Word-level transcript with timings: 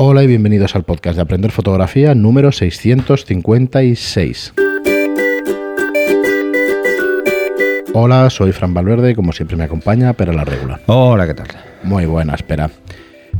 Hola 0.00 0.22
y 0.22 0.28
bienvenidos 0.28 0.76
al 0.76 0.84
podcast 0.84 1.16
de 1.16 1.22
Aprender 1.22 1.50
Fotografía 1.50 2.14
número 2.14 2.52
656. 2.52 4.54
Hola, 7.94 8.30
soy 8.30 8.52
Fran 8.52 8.72
Valverde 8.72 9.16
como 9.16 9.32
siempre 9.32 9.56
me 9.56 9.64
acompaña 9.64 10.12
Pera 10.12 10.32
la 10.32 10.44
Regula. 10.44 10.78
Hola, 10.86 11.26
¿qué 11.26 11.34
tal? 11.34 11.48
Muy 11.82 12.06
buena, 12.06 12.34
espera. 12.34 12.70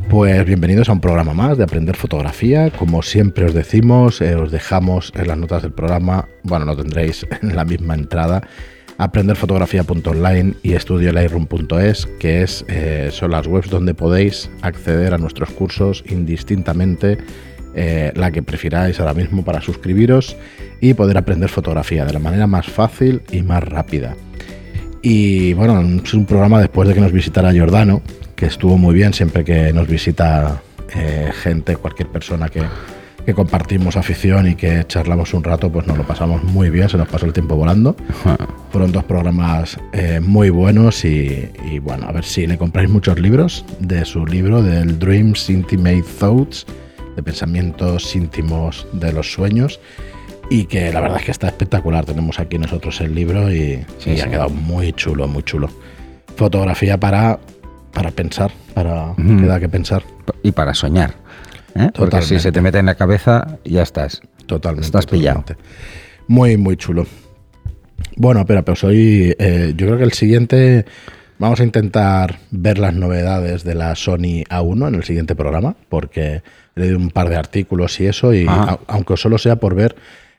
Pues 0.09 0.43
bienvenidos 0.43 0.89
a 0.89 0.91
un 0.91 0.99
programa 0.99 1.33
más 1.33 1.57
de 1.57 1.63
Aprender 1.63 1.95
Fotografía. 1.95 2.69
Como 2.71 3.03
siempre 3.03 3.45
os 3.45 3.53
decimos, 3.53 4.19
eh, 4.19 4.35
os 4.35 4.51
dejamos 4.51 5.13
en 5.15 5.29
las 5.29 5.37
notas 5.37 5.61
del 5.61 5.71
programa, 5.71 6.27
bueno, 6.43 6.65
lo 6.65 6.75
tendréis 6.75 7.25
en 7.39 7.39
la 7.55 7.63
misma 7.63 7.93
entrada, 7.93 8.45
aprenderfotografía.online 8.99 10.55
y 10.61 10.73
estudiolightroom.es, 10.73 12.05
que 12.19 12.43
es, 12.43 12.65
eh, 12.67 13.09
son 13.11 13.31
las 13.31 13.47
webs 13.47 13.69
donde 13.69 13.93
podéis 13.93 14.51
acceder 14.61 15.13
a 15.13 15.17
nuestros 15.17 15.49
cursos 15.51 16.03
indistintamente, 16.07 17.17
eh, 17.73 18.11
la 18.15 18.29
que 18.31 18.43
prefiráis 18.43 18.99
ahora 18.99 19.13
mismo 19.13 19.43
para 19.43 19.61
suscribiros 19.61 20.35
y 20.81 20.93
poder 20.93 21.17
aprender 21.17 21.49
fotografía 21.49 22.03
de 22.05 22.13
la 22.13 22.19
manera 22.19 22.45
más 22.45 22.67
fácil 22.67 23.21
y 23.31 23.41
más 23.41 23.63
rápida. 23.63 24.15
Y 25.01 25.53
bueno, 25.53 25.81
es 26.03 26.13
un 26.13 26.25
programa 26.25 26.59
después 26.59 26.89
de 26.89 26.93
que 26.93 26.99
nos 26.99 27.13
visitara 27.13 27.53
Giordano, 27.53 28.01
que 28.35 28.47
estuvo 28.47 28.77
muy 28.77 28.93
bien 28.93 29.13
siempre 29.13 29.45
que 29.45 29.71
nos 29.71 29.87
visita 29.87 30.61
eh, 30.93 31.31
gente, 31.41 31.77
cualquier 31.77 32.09
persona 32.09 32.49
que, 32.49 32.63
que 33.25 33.33
compartimos 33.33 33.95
afición 33.97 34.47
y 34.47 34.55
que 34.55 34.85
charlamos 34.87 35.33
un 35.33 35.43
rato, 35.43 35.71
pues 35.71 35.85
nos 35.87 35.97
lo 35.97 36.03
pasamos 36.05 36.43
muy 36.43 36.69
bien, 36.69 36.89
se 36.89 36.97
nos 36.97 37.07
pasó 37.07 37.25
el 37.25 37.33
tiempo 37.33 37.55
volando. 37.55 37.95
Fueron 38.71 38.91
dos 38.91 39.03
programas 39.03 39.77
eh, 39.93 40.19
muy 40.19 40.49
buenos 40.49 41.03
y, 41.05 41.49
y, 41.71 41.79
bueno, 41.79 42.07
a 42.07 42.11
ver 42.11 42.23
si 42.23 42.47
le 42.47 42.57
compráis 42.57 42.89
muchos 42.89 43.19
libros 43.19 43.65
de 43.79 44.05
su 44.05 44.25
libro, 44.25 44.61
del 44.63 44.97
Dreams 44.99 45.49
Intimate 45.49 46.03
Thoughts, 46.19 46.65
de 47.15 47.23
pensamientos 47.23 48.15
íntimos 48.15 48.87
de 48.93 49.11
los 49.13 49.31
sueños. 49.31 49.79
Y 50.51 50.65
que 50.65 50.91
la 50.91 50.99
verdad 51.01 51.17
es 51.19 51.25
que 51.25 51.31
está 51.31 51.47
espectacular. 51.47 52.05
Tenemos 52.05 52.39
aquí 52.39 52.57
nosotros 52.57 52.99
el 53.01 53.13
libro 53.13 53.53
y, 53.53 53.85
Sí, 53.99 54.11
y 54.11 54.15
sí. 54.15 54.21
ha 54.21 54.29
quedado 54.29 54.49
muy 54.49 54.93
chulo, 54.93 55.27
muy 55.27 55.43
chulo. 55.43 55.69
Fotografía 56.37 56.99
para, 56.99 57.39
para 57.93 58.09
pensar, 58.09 58.51
para 58.73 59.13
que 59.15 59.45
da 59.45 59.59
que 59.59 59.69
pensar. 59.69 60.01
Y 60.41 60.51
para 60.51 60.73
soñar. 60.73 61.13
¿Eh? 61.75 61.89
Porque 61.93 62.21
si 62.21 62.39
se 62.39 62.51
te 62.51 62.61
mete 62.61 62.79
en 62.79 62.85
la 62.87 62.95
cabeza, 62.95 63.57
ya 63.65 63.81
estás. 63.83 64.21
Totalmente. 64.45 64.85
Estás 64.85 65.05
pillado. 65.05 65.41
totalmente. 65.41 65.63
Muy, 66.27 66.57
muy 66.57 66.75
chulo. 66.77 67.05
Bueno, 68.15 68.45
pero 68.45 68.63
pues 68.63 68.83
hoy 68.83 69.35
eh, 69.39 69.73
yo 69.75 69.85
creo 69.87 69.97
que 69.97 70.03
el 70.03 70.13
siguiente 70.13 70.85
vamos 71.37 71.59
a 71.59 71.63
intentar 71.63 72.39
ver 72.51 72.77
las 72.79 72.93
novedades 72.93 73.63
de 73.63 73.75
la 73.75 73.95
Sony 73.95 74.43
A1 74.49 74.87
en 74.89 74.95
el 74.95 75.03
siguiente 75.03 75.35
programa, 75.35 75.75
porque 75.89 76.41
he 76.75 76.79
leído 76.79 76.97
un 76.97 77.09
par 77.11 77.29
de 77.29 77.35
artículos 77.37 77.99
y 77.99 78.07
eso, 78.07 78.33
y 78.33 78.45
a- 78.47 78.79
aunque 78.87 79.15
solo 79.17 79.37
sea 79.37 79.57
por 79.57 79.75
ver 79.75 79.95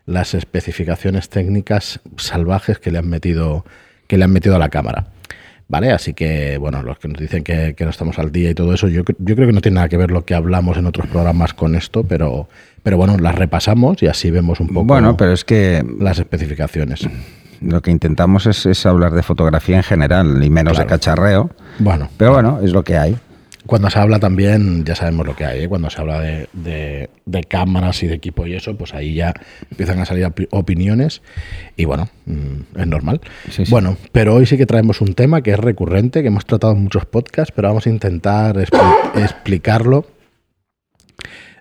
las 0.07 0.35
especificaciones 0.35 1.29
técnicas 1.29 2.01
salvajes 2.17 2.79
que 2.79 2.91
le 2.91 2.99
han 2.99 3.09
metido, 3.09 3.65
que 4.07 4.19
le 4.19 4.25
han 4.25 4.33
metido 4.33 4.57
a 4.57 4.59
la 4.59 4.69
cámara. 4.69 5.07
¿Vale? 5.71 5.93
Así 5.93 6.15
que, 6.15 6.59
bueno, 6.59 6.83
los 6.83 6.99
que 6.99 7.07
nos 7.07 7.21
dicen 7.21 7.45
que, 7.45 7.75
que 7.77 7.85
no 7.85 7.91
estamos 7.91 8.19
al 8.19 8.33
día 8.33 8.51
y 8.51 8.55
todo 8.55 8.75
eso, 8.75 8.89
yo, 8.89 9.03
yo 9.19 9.35
creo 9.37 9.47
que 9.47 9.53
no 9.53 9.61
tiene 9.61 9.77
nada 9.77 9.89
que 9.89 9.97
ver 9.97 10.11
lo 10.11 10.25
que 10.25 10.35
hablamos 10.35 10.77
en 10.77 10.87
otros 10.87 11.07
programas 11.07 11.55
con 11.55 11.77
esto, 11.77 12.03
pero, 12.03 12.49
pero 12.83 12.97
bueno, 12.97 13.17
las 13.19 13.37
repasamos 13.37 14.03
y 14.03 14.09
así 14.09 14.33
vemos 14.33 14.59
un 14.59 14.67
poco 14.67 14.85
Bueno, 14.87 15.17
pero 15.17 15.33
es 15.33 15.45
que 15.45 15.85
las 16.01 16.19
especificaciones. 16.19 17.09
lo 17.61 17.81
que 17.83 17.93
intentamos 17.93 18.47
es, 18.47 18.67
es 18.67 18.85
hablar 18.85 19.13
de 19.13 19.23
fotografía 19.23 19.77
en 19.77 19.85
general 19.85 20.43
y 20.43 20.51
menos 20.51 20.73
Claro. 20.73 20.89
de 20.89 20.91
cacharreo. 20.91 21.51
Bueno, 21.79 22.09
Pero 22.17 22.33
bueno, 22.33 22.59
es 22.65 22.73
lo 22.73 22.83
que 22.83 22.97
hay. 22.97 23.17
Cuando 23.71 23.89
se 23.89 24.01
habla 24.01 24.19
también, 24.19 24.85
ya 24.85 24.97
sabemos 24.97 25.25
lo 25.27 25.37
que 25.37 25.45
hay, 25.45 25.63
¿eh? 25.63 25.69
cuando 25.69 25.89
se 25.91 26.01
habla 26.01 26.21
de, 26.21 26.49
de- 26.53 27.09
de 27.25 27.45
cámaras 27.45 28.03
y 28.03 28.09
de 28.09 28.15
equipo 28.17 28.45
y 28.45 28.55
eso, 28.55 28.77
pues 28.77 28.93
ahí 28.95 29.15
ya 29.15 29.33
empiezan 29.71 30.01
a 30.01 30.05
salir 30.05 30.25
opi- 30.27 30.49
opiniones 30.51 31.23
y 31.77 31.85
bueno, 31.85 32.09
mm, 32.27 32.81
es 32.81 32.87
normal. 32.89 33.21
Sí, 33.49 33.65
sí. 33.65 33.71
Bueno, 33.71 33.97
pero 34.11 34.35
hoy 34.35 34.47
sí 34.47 34.57
que 34.59 34.67
traemos 34.67 35.01
un 35.01 35.15
tema 35.15 35.43
que 35.43 35.53
es 35.53 35.59
recurrente, 35.59 36.21
que 36.23 36.29
hemos 36.29 36.45
tratado 36.47 36.73
en 36.73 36.83
muchos 36.83 37.07
podcasts, 37.07 37.53
pero 37.55 37.69
vamos 37.69 37.87
a 37.87 37.91
intentar 37.91 38.57
expli- 38.57 39.11
explicarlo 39.23 40.05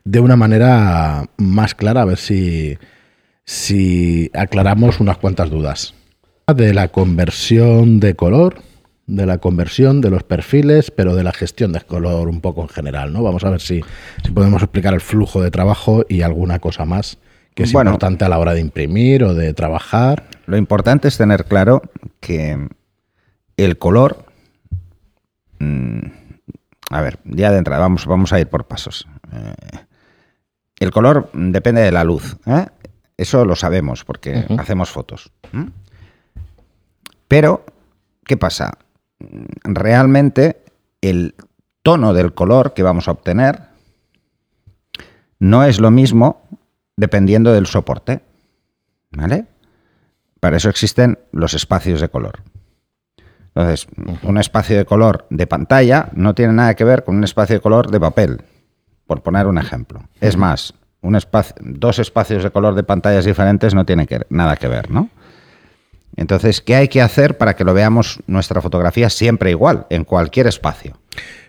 de 0.04 0.20
una 0.20 0.36
manera 0.36 1.30
más 1.38 1.76
clara, 1.76 2.02
a 2.02 2.06
ver 2.06 2.18
si, 2.18 2.78
si 3.46 4.32
aclaramos 4.34 5.00
unas 5.00 5.18
cuantas 5.18 5.50
dudas. 5.52 5.94
De 6.56 6.74
la 6.74 6.88
conversión 6.88 8.00
de 8.00 8.16
color, 8.16 8.64
de 9.10 9.26
la 9.26 9.40
conversión 9.40 10.02
de 10.02 10.10
los 10.12 10.24
perfiles, 10.24 10.92
pero 10.92 11.16
de 11.16 11.24
la 11.24 11.34
gestión 11.34 11.72
de 11.74 11.82
color 11.82 12.28
un 12.30 12.42
poco 12.42 12.62
en 12.62 12.70
general, 12.70 13.12
¿no? 13.12 13.24
Vamos 13.24 13.44
a 13.44 13.50
ver 13.50 13.60
si, 13.60 13.82
si 14.24 14.32
podemos 14.32 14.62
explicar 14.62 14.94
el 14.94 15.02
flujo 15.02 15.42
de 15.42 15.50
trabajo 15.52 16.06
y 16.08 16.22
alguna 16.22 16.60
cosa 16.60 16.86
más 16.86 17.18
que 17.56 17.64
es 17.64 17.74
Bueno. 17.74 17.90
importante 17.90 18.24
a 18.24 18.30
la 18.30 18.38
hora 18.38 18.54
de 18.54 18.62
imprimir 18.62 19.24
o 19.24 19.34
de 19.34 19.54
trabajar. 19.54 20.26
Lo 20.46 20.56
importante 20.58 21.08
es 21.08 21.18
tener 21.18 21.46
claro 21.46 21.82
que 22.20 22.68
el 23.58 23.78
color. 23.78 24.26
mm, 25.58 26.00
a 26.92 27.02
ver, 27.02 27.20
ya 27.26 27.52
de 27.52 27.58
entrada, 27.58 27.82
vamos, 27.82 28.06
vamos 28.06 28.32
a 28.32 28.40
ir 28.40 28.48
por 28.48 28.66
pasos. 28.66 29.08
Eh, 29.34 29.80
el 30.80 30.92
color 30.92 31.30
depende 31.34 31.82
de 31.82 31.92
la 31.92 32.04
luz. 32.04 32.38
¿eh? 32.46 32.68
Eso 33.18 33.44
lo 33.44 33.56
sabemos 33.56 34.06
porque 34.06 34.46
hacemos 34.58 34.90
fotos. 34.90 35.32
Pero, 37.28 37.66
¿qué 38.26 38.38
pasa? 38.38 38.78
Mm, 39.20 39.74
Realmente 39.74 40.64
el 41.02 41.36
tono 41.84 42.14
del 42.14 42.34
color 42.34 42.74
que 42.74 42.84
vamos 42.84 43.08
a 43.08 43.12
obtener 43.12 43.62
no 45.40 45.64
es 45.64 45.80
lo 45.80 45.92
mismo 45.92 46.42
dependiendo 46.98 47.54
del 47.54 47.66
soporte. 47.68 48.22
¿Vale? 49.12 49.46
Para 50.40 50.58
eso 50.58 50.70
existen 50.70 51.18
los 51.32 51.54
espacios 51.54 52.00
de 52.02 52.10
color. 52.10 52.40
Entonces, 53.56 53.88
un 54.24 54.38
espacio 54.38 54.78
de 54.78 54.86
color 54.86 55.26
de 55.32 55.48
pantalla 55.48 56.10
no 56.14 56.36
tiene 56.36 56.54
nada 56.54 56.76
que 56.76 56.84
ver 56.84 57.04
con 57.04 57.16
un 57.18 57.24
espacio 57.24 57.56
de 57.56 57.62
color 57.62 57.90
de 57.90 58.00
papel, 58.00 58.42
por 59.08 59.24
poner 59.24 59.48
un 59.48 59.58
ejemplo. 59.58 60.02
Es 60.22 60.38
más, 60.38 60.76
un 61.02 61.16
espacio, 61.16 61.56
dos 61.60 61.98
espacios 62.00 62.44
de 62.44 62.52
color 62.52 62.76
de 62.76 62.84
pantallas 62.84 63.26
diferentes 63.26 63.74
no 63.74 63.86
tienen 63.86 64.06
que- 64.06 64.22
nada 64.30 64.56
que 64.56 64.68
ver, 64.68 64.92
¿no? 64.92 65.10
Entonces, 66.16 66.62
¿qué 66.62 66.76
hay 66.76 66.88
que 66.88 67.02
hacer 67.02 67.38
para 67.38 67.56
que 67.56 67.64
lo 67.64 67.74
veamos 67.74 68.20
nuestra 68.28 68.62
fotografía 68.62 69.10
siempre 69.10 69.52
igual, 69.52 69.86
en 69.90 70.04
cualquier 70.04 70.48
espacio? 70.48 70.98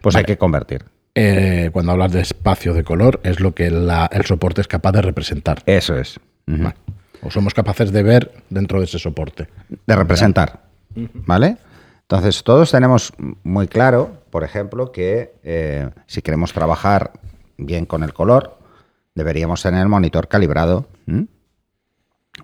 Pues 0.03 0.15
hay 0.16 0.25
que 0.25 0.38
convertir. 0.38 0.84
Eh, 1.15 1.71
cuando 1.72 1.93
hablas 1.93 2.12
de 2.12 2.21
espacio 2.21 2.72
de 2.72 2.84
color, 2.84 3.20
es 3.25 3.41
lo 3.41 3.53
que 3.54 3.70
la- 3.70 4.09
el 4.12 4.25
soporte 4.26 4.60
es 4.60 4.69
capaz 4.69 4.93
de 4.93 5.03
representar. 5.03 5.62
Eso 5.66 5.97
es. 5.97 6.20
Vale. 6.47 6.75
O 7.22 7.31
somos 7.31 7.53
capaces 7.53 7.93
de 7.93 8.03
ver 8.03 8.32
dentro 8.49 8.78
de 8.78 8.84
ese 8.84 8.99
soporte. 8.99 9.49
de 9.87 9.97
representar. 9.97 10.60
¿Vale? 10.94 11.56
Entonces, 12.03 12.43
todos 12.43 12.70
tenemos 12.70 13.12
muy 13.44 13.69
claro, 13.69 14.22
por 14.31 14.43
ejemplo, 14.44 14.91
que 14.93 15.34
eh, 15.44 15.91
si 16.06 16.22
queremos 16.22 16.53
trabajar 16.53 17.12
bien 17.56 17.87
con 17.87 18.03
el 18.03 18.12
color, 18.12 18.59
deberíamos 19.15 19.62
tener 19.62 19.82
el 19.82 19.88
monitor 19.88 20.26
calibrado. 20.28 20.88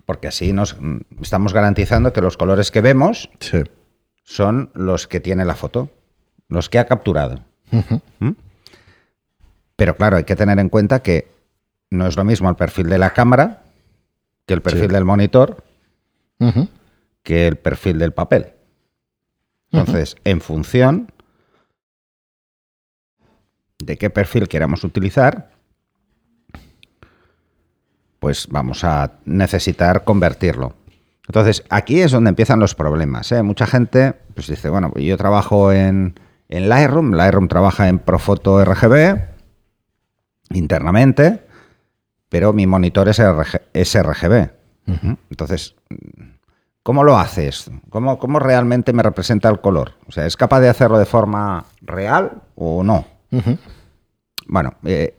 Porque 0.05 0.27
así 0.27 0.53
nos 0.53 0.79
mm, 0.79 0.97
estamos 1.21 1.53
garantizando 1.53 2.13
que 2.13 2.21
los 2.21 2.37
colores 2.37 2.71
que 2.71 2.81
vemos 2.81 3.29
Sí. 3.39 3.63
son 4.23 4.71
los 4.73 5.07
que 5.07 5.19
tiene 5.19 5.45
la 5.45 5.55
foto, 5.55 5.89
los 6.49 6.69
que 6.69 6.79
ha 6.79 6.85
capturado. 6.85 7.43
Ujú. 7.71 8.01
¿m? 8.19 8.35
Pero 9.75 9.95
claro, 9.95 10.17
hay 10.17 10.23
que 10.23 10.35
tener 10.35 10.57
en 10.59 10.69
cuenta 10.69 11.01
que 11.01 11.27
no 11.89 12.07
es 12.07 12.15
lo 12.17 12.23
mismo 12.23 12.49
el 12.49 12.55
perfil 12.55 12.89
de 12.89 12.97
la 12.97 13.11
cámara 13.13 13.63
que 14.45 14.53
el 14.53 14.61
perfil 14.61 14.87
Sí. 14.87 14.93
del 14.93 15.05
monitor 15.05 15.63
que 17.23 17.47
el 17.47 17.57
perfil 17.57 17.97
del 17.99 18.13
papel. 18.13 18.53
Entonces, 19.71 20.15
en 20.23 20.39
función 20.39 21.11
de 23.79 23.97
qué 23.97 24.09
perfil 24.09 24.47
queramos 24.47 24.83
utilizar, 24.83 25.51
pues 28.19 28.47
vamos 28.49 28.83
a 28.83 29.19
necesitar 29.25 30.03
convertirlo. 30.03 30.75
Entonces, 31.27 31.63
aquí 31.69 32.01
es 32.01 32.11
donde 32.11 32.29
empiezan 32.29 32.59
los 32.59 32.73
problemas. 32.73 33.31
¿eh? 33.31 33.43
Mucha 33.43 33.67
gente 33.67 34.13
pues 34.33 34.47
dice, 34.47 34.69
bueno, 34.69 34.93
yo 34.95 35.17
trabajo 35.17 35.71
en, 35.73 36.19
en 36.47 36.69
Lightroom, 36.69 37.11
Lightroom 37.13 37.47
trabaja 37.47 37.89
en 37.89 37.99
Profoto 37.99 38.63
RGB 38.63 39.19
internamente, 40.51 41.45
pero 42.29 42.53
mi 42.53 42.65
monitor 42.65 43.09
es, 43.09 43.19
RG 43.19 43.61
es 43.73 44.01
RGB. 44.01 44.49
Entonces, 45.29 45.75
¿cómo 46.81 47.03
lo 47.03 47.17
hace 47.17 47.49
esto? 47.49 47.71
¿Cómo, 47.89 48.17
¿Cómo 48.19 48.39
realmente 48.39 48.93
me 48.93 49.03
representa 49.03 49.49
el 49.49 49.59
color? 49.59 49.95
O 50.07 50.13
sea, 50.13 50.25
¿es 50.25 50.37
capaz 50.37 50.61
de 50.61 50.69
hacerlo 50.69 50.97
de 50.97 51.05
forma 51.05 51.65
real 51.81 52.43
o 52.55 52.83
no? 52.83 53.05
Bueno, 54.47 54.75
eh, 54.85 55.17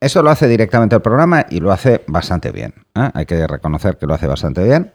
eso 0.00 0.22
lo 0.22 0.30
hace 0.30 0.48
directamente 0.48 0.94
el 0.96 1.02
programa 1.02 1.46
y 1.50 1.60
lo 1.60 1.72
hace 1.72 2.02
bastante 2.06 2.50
bien. 2.52 2.74
¿eh? 2.94 3.10
Hay 3.14 3.26
que 3.26 3.46
reconocer 3.46 3.96
que 3.98 4.06
lo 4.06 4.14
hace 4.14 4.26
bastante 4.26 4.62
bien. 4.64 4.92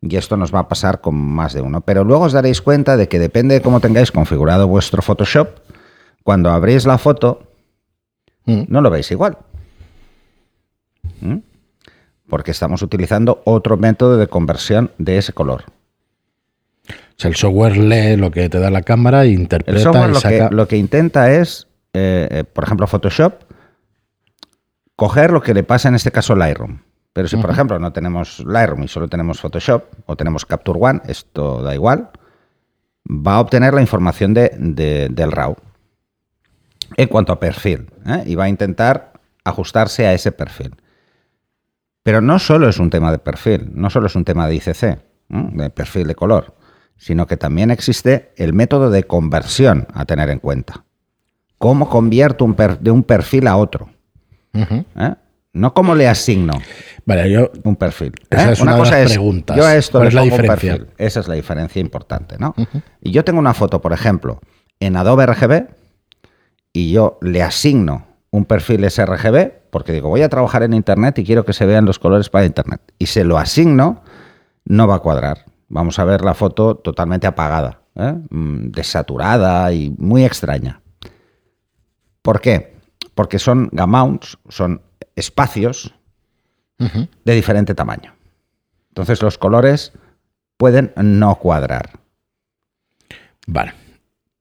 Y 0.00 0.16
esto 0.16 0.36
nos 0.36 0.54
va 0.54 0.60
a 0.60 0.68
pasar 0.68 1.00
con 1.00 1.14
más 1.14 1.54
de 1.54 1.62
uno. 1.62 1.80
Pero 1.80 2.04
luego 2.04 2.24
os 2.24 2.32
daréis 2.32 2.60
cuenta 2.60 2.96
de 2.96 3.08
que 3.08 3.18
depende 3.18 3.54
de 3.54 3.62
cómo 3.62 3.80
tengáis 3.80 4.12
configurado 4.12 4.68
vuestro 4.68 5.00
Photoshop, 5.00 5.48
cuando 6.22 6.50
abrís 6.50 6.84
la 6.86 6.98
foto, 6.98 7.48
Mm. 8.46 8.64
no 8.68 8.80
lo 8.80 8.90
veis 8.90 9.10
igual. 9.10 9.38
¿Mm? 11.20 11.38
Porque 12.28 12.50
estamos 12.50 12.82
utilizando 12.82 13.42
otro 13.44 13.76
método 13.76 14.16
de 14.16 14.26
conversión 14.26 14.90
de 14.98 15.18
ese 15.18 15.32
color. 15.32 15.64
O 16.88 17.16
sea, 17.16 17.28
el 17.30 17.36
software 17.36 17.76
lee 17.76 18.16
lo 18.16 18.30
que 18.30 18.48
te 18.48 18.58
da 18.58 18.70
la 18.70 18.82
cámara 18.82 19.24
e 19.24 19.28
interpreta 19.28 19.78
El 19.78 19.82
software 19.82 20.10
y 20.10 20.12
lo 20.12 20.20
saca... 20.20 20.48
que, 20.48 20.54
lo 20.54 20.68
que 20.68 20.76
intenta 20.76 21.32
es, 21.32 21.68
eh, 21.92 22.28
eh, 22.30 22.44
por 22.44 22.64
ejemplo, 22.64 22.86
Photoshop, 22.86 23.43
coger 24.96 25.30
lo 25.32 25.40
que 25.42 25.54
le 25.54 25.62
pasa 25.64 25.88
en 25.88 25.94
este 25.94 26.10
caso 26.12 26.32
a 26.32 26.36
Lightroom. 26.36 26.78
Pero 27.12 27.28
si, 27.28 27.36
por 27.36 27.50
ejemplo, 27.50 27.78
no 27.78 27.92
tenemos 27.92 28.40
Lightroom 28.40 28.82
y 28.84 28.88
solo 28.88 29.08
tenemos 29.08 29.40
Photoshop 29.40 29.84
o 30.06 30.16
tenemos 30.16 30.44
Capture 30.44 30.78
One, 30.80 31.00
esto 31.06 31.62
da 31.62 31.74
igual, 31.74 32.10
va 33.08 33.36
a 33.36 33.40
obtener 33.40 33.72
la 33.74 33.80
información 33.80 34.34
de- 34.34 34.52
de- 34.58 35.08
del 35.10 35.30
RAW 35.30 35.56
en 36.96 37.08
cuanto 37.08 37.32
a 37.32 37.38
perfil 37.40 37.88
¿eh? 38.06 38.24
y 38.26 38.34
va 38.34 38.44
a 38.44 38.48
intentar 38.48 39.12
ajustarse 39.44 40.06
a 40.06 40.12
ese 40.12 40.32
perfil. 40.32 40.74
Pero 42.02 42.20
no 42.20 42.38
solo 42.38 42.68
es 42.68 42.78
un 42.78 42.90
tema 42.90 43.10
de 43.12 43.18
perfil, 43.18 43.70
no 43.74 43.90
solo 43.90 44.06
es 44.08 44.16
un 44.16 44.24
tema 44.24 44.46
de 44.48 44.56
ICC, 44.56 44.82
¿eh? 44.84 44.98
de 45.28 45.70
perfil 45.70 46.06
de 46.08 46.14
color, 46.16 46.54
sino 46.96 47.26
que 47.26 47.36
también 47.36 47.70
existe 47.70 48.32
el 48.36 48.52
método 48.52 48.90
de 48.90 49.04
conversión 49.04 49.86
a 49.94 50.04
tener 50.04 50.30
en 50.30 50.38
cuenta. 50.40 50.84
¿Cómo 51.58 51.88
convierto 51.88 52.44
un 52.44 52.54
per- 52.54 52.80
de 52.80 52.90
un 52.90 53.04
perfil 53.04 53.46
a 53.46 53.56
otro? 53.56 53.90
¿Eh? 54.54 55.14
No 55.52 55.72
cómo 55.72 55.94
le 55.94 56.08
asigno 56.08 56.52
Vale, 57.06 57.30
yo... 57.30 57.50
un 57.62 57.76
perfil. 57.76 58.12
Esa 58.30 58.50
¿eh? 58.50 58.52
es 58.54 58.60
una 58.60 58.74
de 58.76 58.90
las 58.90 59.12
preguntas. 59.12 59.56
Yo 59.56 59.64
a 59.64 59.76
esto 59.76 59.98
¿Cuál 59.98 60.04
le 60.04 60.08
es 60.08 60.14
la 60.14 60.20
pongo 60.22 60.34
un 60.34 60.40
diferencia? 60.40 60.72
perfil. 60.78 60.94
Esa 60.98 61.20
es 61.20 61.28
la 61.28 61.34
diferencia 61.34 61.80
importante, 61.80 62.36
¿no? 62.38 62.54
Y 63.00 63.12
yo 63.12 63.24
tengo 63.24 63.38
una 63.38 63.54
foto, 63.54 63.80
por 63.80 63.92
ejemplo, 63.92 64.40
en 64.80 64.96
Adobe 64.96 65.26
RGB 65.26 65.66
y 66.72 66.92
yo 66.92 67.18
le 67.20 67.42
asigno 67.42 68.06
un 68.30 68.46
perfil 68.46 68.90
sRGB 68.90 69.52
porque 69.70 69.92
digo, 69.92 70.08
voy 70.08 70.22
a 70.22 70.28
trabajar 70.28 70.62
en 70.62 70.72
Internet 70.72 71.18
y 71.18 71.24
quiero 71.24 71.44
que 71.44 71.52
se 71.52 71.66
vean 71.66 71.84
los 71.84 71.98
colores 71.98 72.30
para 72.30 72.46
Internet. 72.46 72.80
Y 72.98 73.06
se 73.06 73.24
lo 73.24 73.38
asigno, 73.38 74.02
no 74.64 74.86
va 74.88 74.96
a 74.96 75.00
cuadrar. 75.00 75.44
Vamos 75.68 75.98
a 75.98 76.04
ver 76.04 76.22
la 76.22 76.34
foto 76.34 76.76
totalmente 76.76 77.26
apagada, 77.26 77.80
¿eh? 77.96 78.14
Mm, 78.30 78.70
desaturada 78.70 79.72
y 79.72 79.94
muy 79.98 80.24
extraña. 80.24 80.80
¿Por 82.22 82.40
qué? 82.40 82.73
Porque 83.14 83.38
son 83.38 83.68
gamounts, 83.72 84.38
son 84.48 84.80
espacios 85.16 85.94
de 86.78 87.34
diferente 87.34 87.74
tamaño. 87.74 88.12
Entonces 88.88 89.22
los 89.22 89.38
colores 89.38 89.92
pueden 90.56 90.92
no 90.96 91.34
cuadrar. 91.36 91.98
Vale. 93.46 93.72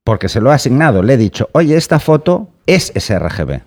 Porque 0.04 0.28
se 0.28 0.42
lo 0.42 0.52
he 0.52 0.56
asignado, 0.56 1.02
le 1.04 1.14
he 1.14 1.18
dicho, 1.18 1.50
oye, 1.54 1.78
esta 1.78 2.00
foto 2.00 2.50
es 2.66 2.92
sRGB. 2.96 3.62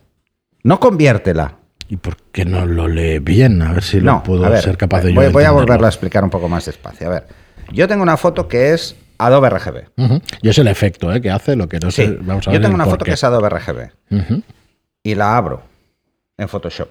No 0.64 0.78
conviértela. 0.80 1.56
¿Y 1.88 1.96
por 1.96 2.16
qué 2.32 2.44
no 2.44 2.66
lo 2.66 2.88
lee 2.88 3.20
bien? 3.20 3.62
A 3.62 3.72
ver 3.72 3.82
si 3.82 4.00
lo 4.00 4.12
no, 4.12 4.22
puedo 4.22 4.44
a 4.44 4.50
ver, 4.50 4.62
ser 4.62 4.76
capaz 4.76 5.02
de 5.02 5.10
yo 5.10 5.14
voy, 5.14 5.26
de 5.26 5.30
voy 5.32 5.44
a 5.44 5.52
volverlo 5.52 5.86
a 5.86 5.88
explicar 5.88 6.24
un 6.24 6.30
poco 6.30 6.48
más 6.48 6.66
despacio. 6.66 7.06
A 7.06 7.10
ver, 7.10 7.28
yo 7.72 7.86
tengo 7.86 8.02
una 8.02 8.16
foto 8.16 8.48
que 8.48 8.74
es 8.74 8.96
Adobe 9.18 9.48
RGB. 9.48 9.84
Ujú. 9.96 10.20
Yo 10.42 10.52
sé 10.52 10.60
el 10.62 10.68
efecto 10.68 11.12
¿eh? 11.14 11.20
que 11.20 11.30
hace, 11.30 11.54
lo 11.56 11.68
que 11.68 11.78
no 11.78 11.90
sé. 11.92 12.18
Vamos 12.20 12.46
a 12.48 12.50
yo 12.50 12.54
ver 12.58 12.62
tengo 12.62 12.74
una 12.74 12.84
foto 12.86 13.04
qué. 13.04 13.12
que 13.12 13.14
es 13.14 13.24
Adobe 13.24 13.48
RGB 13.48 13.90
Ujú. 14.10 14.42
Y 15.06 15.14
la 15.14 15.36
abro 15.36 15.62
en 16.36 16.48
Photoshop 16.48 16.88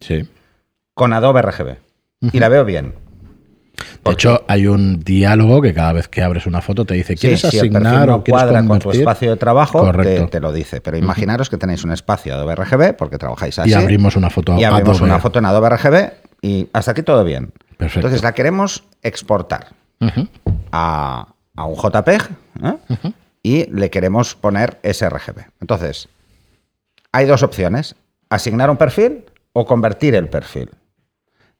Sí. 0.00 0.28
con 0.94 1.12
Adobe 1.12 1.42
RGB 1.42 1.76
y 2.32 2.38
la 2.38 2.48
veo 2.48 2.64
bien. 2.64 2.94
De 4.04 4.12
hecho, 4.12 4.44
hay 4.46 4.66
un 4.68 5.00
diálogo 5.00 5.60
que 5.60 5.74
cada 5.74 5.92
vez 5.92 6.06
que 6.08 6.22
abres 6.22 6.46
una 6.46 6.60
foto 6.62 6.84
te 6.84 6.94
dice, 6.94 7.14
Sí, 7.16 7.20
¿quieres 7.22 7.40
si 7.40 7.46
perfil 7.48 7.76
asignar 7.76 8.06
no 8.08 8.14
o 8.16 8.24
quieres 8.24 8.42
cuadra 8.42 8.64
con 8.66 8.78
tu 8.78 8.90
espacio 8.92 9.30
de 9.30 9.36
trabajo, 9.36 9.80
te, 9.80 9.86
Correcto. 9.86 10.28
te 10.28 10.40
lo 10.40 10.52
dice. 10.52 10.80
Pero 10.80 10.96
imaginaros 10.96 11.50
que 11.50 11.56
tenéis 11.58 11.82
un 11.84 11.90
espacio 11.92 12.34
Adobe 12.34 12.54
RGB 12.54 12.94
porque 12.96 13.18
trabajáis 13.18 13.58
así. 13.58 13.70
Y 13.70 13.74
abrimos 13.74 14.14
una 14.16 14.30
foto 14.30 14.56
y 14.58 14.64
abrimos 14.64 14.96
Adobe. 14.98 15.10
una 15.10 15.18
foto 15.20 15.38
en 15.40 15.44
Adobe 15.46 15.68
RGB 15.70 16.12
y 16.42 16.68
hasta 16.72 16.92
aquí 16.92 17.02
todo 17.02 17.24
bien. 17.24 17.52
Perfecto. 17.76 17.98
Entonces 18.00 18.22
la 18.22 18.32
queremos 18.32 18.84
exportar 19.02 19.68
a, 20.72 21.26
a 21.56 21.64
un 21.66 21.74
JPEG 21.76 22.22
¿eh? 22.62 23.12
y 23.42 23.66
le 23.70 23.90
queremos 23.90 24.34
poner 24.36 24.78
sRGB. 24.84 25.46
Entonces, 25.60 26.08
hay 27.14 27.26
dos 27.26 27.44
opciones, 27.44 27.94
asignar 28.28 28.70
un 28.70 28.76
perfil 28.76 29.24
o 29.52 29.66
convertir 29.66 30.16
el 30.16 30.28
perfil. 30.28 30.70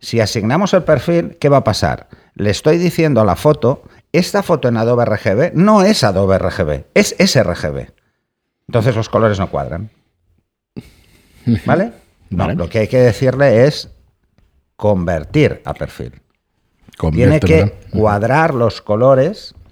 Si 0.00 0.18
asignamos 0.18 0.74
el 0.74 0.82
perfil, 0.82 1.36
¿qué 1.38 1.48
va 1.48 1.58
a 1.58 1.64
pasar? 1.64 2.08
Le 2.34 2.50
estoy 2.50 2.76
diciendo 2.76 3.20
a 3.20 3.24
la 3.24 3.36
foto, 3.36 3.84
esta 4.10 4.42
foto 4.42 4.66
en 4.66 4.76
Adobe 4.76 5.04
RGB 5.04 5.52
no 5.54 5.82
es 5.82 6.02
Adobe 6.02 6.38
RGB, 6.38 6.86
es 6.94 7.14
sRGB. 7.20 7.92
Entonces 8.66 8.96
los 8.96 9.08
colores 9.08 9.38
no 9.38 9.48
cuadran. 9.48 9.90
¿Vale? 11.66 11.92
No, 12.30 12.38
Vale. 12.38 12.56
lo 12.56 12.68
que 12.68 12.80
hay 12.80 12.88
que 12.88 12.98
decirle 12.98 13.66
es 13.66 13.90
convertir 14.74 15.62
a 15.64 15.72
perfil. 15.74 16.20
Tiene 17.12 17.38
que 17.38 17.74
cuadrar 17.92 18.54
los 18.54 18.82
colores 18.82 19.54
¿Qué 19.54 19.63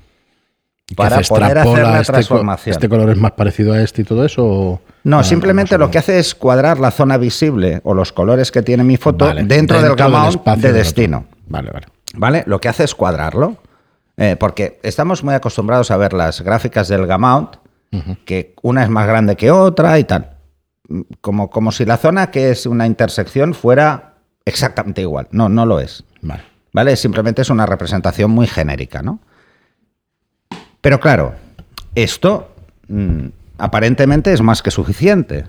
para 0.96 1.20
poder 1.20 1.44
hacer 1.44 1.56
¿Extrapola 1.58 1.82
la 1.90 2.00
este 2.00 2.12
co- 2.12 2.12
transformación. 2.12 2.72
¿Este 2.72 2.88
color 2.88 3.10
es 3.10 3.16
más 3.18 3.32
parecido 3.32 3.72
a 3.72 3.80
este 3.80 4.02
y 4.02 4.04
todo 4.04 4.24
eso? 4.24 4.44
o- 4.44 4.80
No, 5.04 5.20
Ah, 5.20 5.24
simplemente 5.24 5.78
lo 5.78 5.90
que 5.90 5.98
hace 5.98 6.18
es 6.18 6.34
cuadrar 6.34 6.78
la 6.80 6.90
zona 6.90 7.16
visible 7.16 7.80
o 7.84 7.94
los 7.94 8.12
colores 8.12 8.50
que 8.52 8.62
tiene 8.62 8.84
mi 8.84 8.96
foto 8.96 9.26
Vale, 9.26 9.44
dentro, 9.44 9.80
del 9.80 9.94
gamut 9.96 10.28
espacio 10.30 10.68
de 10.68 10.72
destino. 10.72 11.24
Vale, 11.48 11.70
vale. 11.70 11.86
¿Vale? 12.14 12.44
Lo 12.46 12.60
que 12.60 12.68
hace 12.68 12.84
es 12.84 12.94
cuadrarlo. 12.94 13.56
eh, 14.18 14.36
porque 14.38 14.78
estamos 14.82 15.24
muy 15.24 15.32
acostumbrados 15.34 15.90
a 15.90 15.96
ver 15.96 16.12
las 16.12 16.42
gráficas 16.42 16.86
del 16.88 17.06
gamut, 17.06 17.56
que 18.26 18.54
una 18.62 18.82
es 18.82 18.90
más 18.90 19.06
grande 19.06 19.36
que 19.36 19.50
otra 19.50 19.98
y 19.98 20.04
tal. 20.04 20.36
Como, 21.22 21.48
como 21.48 21.72
si 21.72 21.86
la 21.86 21.96
zona 21.96 22.30
que 22.30 22.50
es 22.50 22.66
una 22.66 22.86
intersección 22.86 23.54
fuera 23.54 24.16
exactamente 24.44 25.00
igual. 25.00 25.28
No, 25.30 25.48
no 25.48 25.64
lo 25.64 25.80
es. 25.80 26.04
Vale. 26.20 26.42
¿Vale? 26.74 26.96
Simplemente 26.96 27.40
es 27.42 27.48
una 27.50 27.64
representación 27.64 28.30
muy 28.30 28.46
genérica, 28.46 29.02
¿no? 29.02 29.20
Pero 30.82 31.00
claro, 31.00 31.34
esto 31.94 32.54
mm, 32.88 33.26
aparentemente 33.56 34.32
es 34.34 34.42
más 34.42 34.62
que 34.62 34.70
suficiente. 34.70 35.46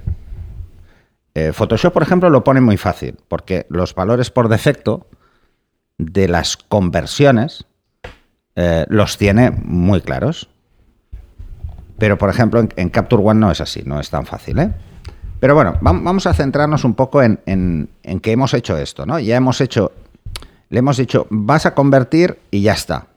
Eh, 1.36 1.52
Photoshop, 1.52 1.92
por 1.92 2.04
ejemplo, 2.04 2.30
lo 2.30 2.44
pone 2.44 2.62
muy 2.62 2.78
fácil, 2.78 3.18
porque 3.28 3.66
los 3.70 3.94
valores 3.96 4.30
por 4.30 4.48
defecto 4.48 5.08
de 5.98 6.28
las 6.28 6.56
conversiones 6.56 7.66
eh, 8.56 8.86
los 8.90 9.18
tiene 9.18 9.52
muy 9.52 10.02
claros. 10.02 10.48
Pero, 11.98 12.18
por 12.18 12.30
ejemplo, 12.30 12.64
en, 12.76 12.90
Capture 12.90 13.24
One 13.24 13.40
no 13.40 13.52
es 13.52 13.62
así, 13.62 13.82
no 13.86 14.00
es 14.00 14.10
tan 14.10 14.26
fácil, 14.26 14.60
¿eh? 14.60 14.72
Pero 15.40 15.56
bueno, 15.56 15.74
vam- 15.82 16.04
vamos 16.04 16.26
a 16.28 16.34
centrarnos 16.34 16.84
un 16.86 16.94
poco 16.96 17.22
en, 17.22 17.40
en, 17.46 17.90
en 18.04 18.20
que 18.20 18.32
hemos 18.32 18.54
hecho 18.54 18.78
esto, 18.78 19.06
¿no? 19.06 19.20
Ya 19.20 19.36
hemos 19.36 19.60
hecho, 19.62 19.92
le 20.70 20.80
hemos 20.80 20.98
dicho, 20.98 21.28
vas 21.30 21.66
a 21.66 21.74
convertir 21.74 22.40
y 22.52 22.62
ya 22.62 22.74
está. 22.74 23.08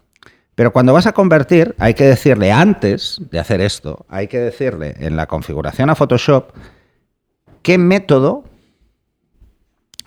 Pero 0.57 0.73
cuando 0.73 0.95
vas 0.95 1.07
a 1.07 1.13
convertir, 1.13 1.75
hay 1.79 1.95
que 1.95 2.05
decirle 2.05 2.51
antes 2.51 3.21
de 3.31 3.39
hacer 3.39 3.61
esto, 3.61 4.07
hay 4.09 4.27
que 4.27 4.41
decirle 4.41 4.97
en 4.99 5.15
la 5.15 5.27
configuración 5.27 5.91
a 5.91 5.95
Photoshop 5.95 6.51
qué 7.63 7.77
método 7.77 8.43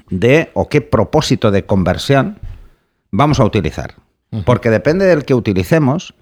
de 0.09 0.49
o 0.55 0.67
qué 0.67 0.81
propósito 0.81 1.51
de 1.51 1.65
conversión 1.65 2.39
vamos 3.11 3.39
a 3.39 3.45
utilizar. 3.45 3.93
Porque 4.45 4.69
depende 4.69 5.05
del 5.05 5.23
que 5.23 5.33
utilicemos, 5.33 6.13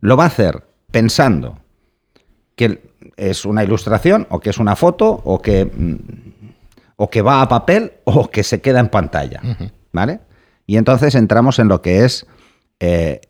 lo 0.00 0.16
va 0.16 0.24
a 0.24 0.28
hacer 0.28 0.64
pensando 0.90 1.58
que 2.56 2.82
es 3.16 3.44
una 3.44 3.64
ilustración 3.64 4.26
o 4.30 4.40
que 4.40 4.50
es 4.50 4.58
una 4.58 4.76
foto 4.76 5.20
o 5.24 5.40
que, 5.40 5.66
mm, 5.66 5.96
o 6.96 7.10
que 7.10 7.22
va 7.22 7.42
a 7.42 7.48
papel 7.48 7.92
o 8.04 8.30
que 8.30 8.42
se 8.42 8.60
queda 8.60 8.80
en 8.80 8.88
pantalla. 8.88 9.40
¿Vale? 9.92 10.20
Y 10.66 10.78
entonces 10.78 11.14
entramos 11.14 11.58
en 11.58 11.68
lo 11.68 11.82
que 11.82 12.04
es, 12.04 12.26
eh, 12.80 13.20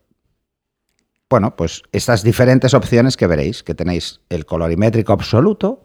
bueno, 1.35 1.57
pues 1.57 1.83
estas 1.91 2.23
diferentes 2.23 2.75
opciones 2.75 3.17
que 3.17 3.27
veréis, 3.27 3.65
que 3.65 3.75
tenéis 3.75 4.21
el 4.29 4.47
colorimétrico 4.47 5.13
absoluto, 5.13 5.83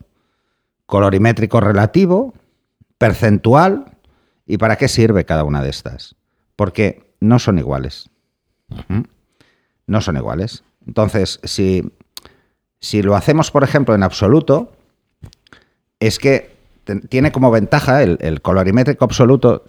colorimétrico 0.85 1.59
relativo, 1.59 2.35
percentual, 2.99 3.97
¿y 4.45 4.59
para 4.59 4.75
qué 4.75 4.87
sirve 4.87 5.25
cada 5.25 5.43
una 5.43 5.63
de 5.63 5.71
estas? 5.71 6.15
Porque 6.55 7.15
no 7.19 7.39
son 7.39 7.57
iguales. 7.57 8.11
No 9.87 10.01
son 10.01 10.17
iguales. 10.17 10.63
Entonces, 10.85 11.39
si, 11.43 11.93
si 12.79 13.01
lo 13.01 13.15
hacemos, 13.15 13.49
por 13.49 13.63
ejemplo, 13.63 13.95
en 13.95 14.03
absoluto, 14.03 14.71
es 15.99 16.19
que 16.19 16.55
tiene 17.09 17.31
como 17.31 17.49
ventaja 17.49 18.03
el, 18.03 18.19
el 18.21 18.43
colorimétrico 18.43 19.03
absoluto 19.03 19.63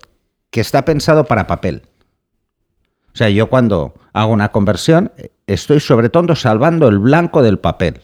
que 0.51 0.61
está 0.61 0.85
pensado 0.85 1.25
para 1.25 1.47
papel. 1.47 1.85
O 3.15 3.17
sea, 3.17 3.31
yo 3.31 3.49
cuando 3.49 3.95
hago 4.13 4.33
una 4.33 4.51
conversión, 4.51 5.13
estoy 5.47 5.81
sobre 5.81 6.09
todo 6.09 6.35
salvando 6.35 6.89
el 6.89 6.99
blanco 6.99 7.43
del 7.43 7.59
papel, 7.59 8.01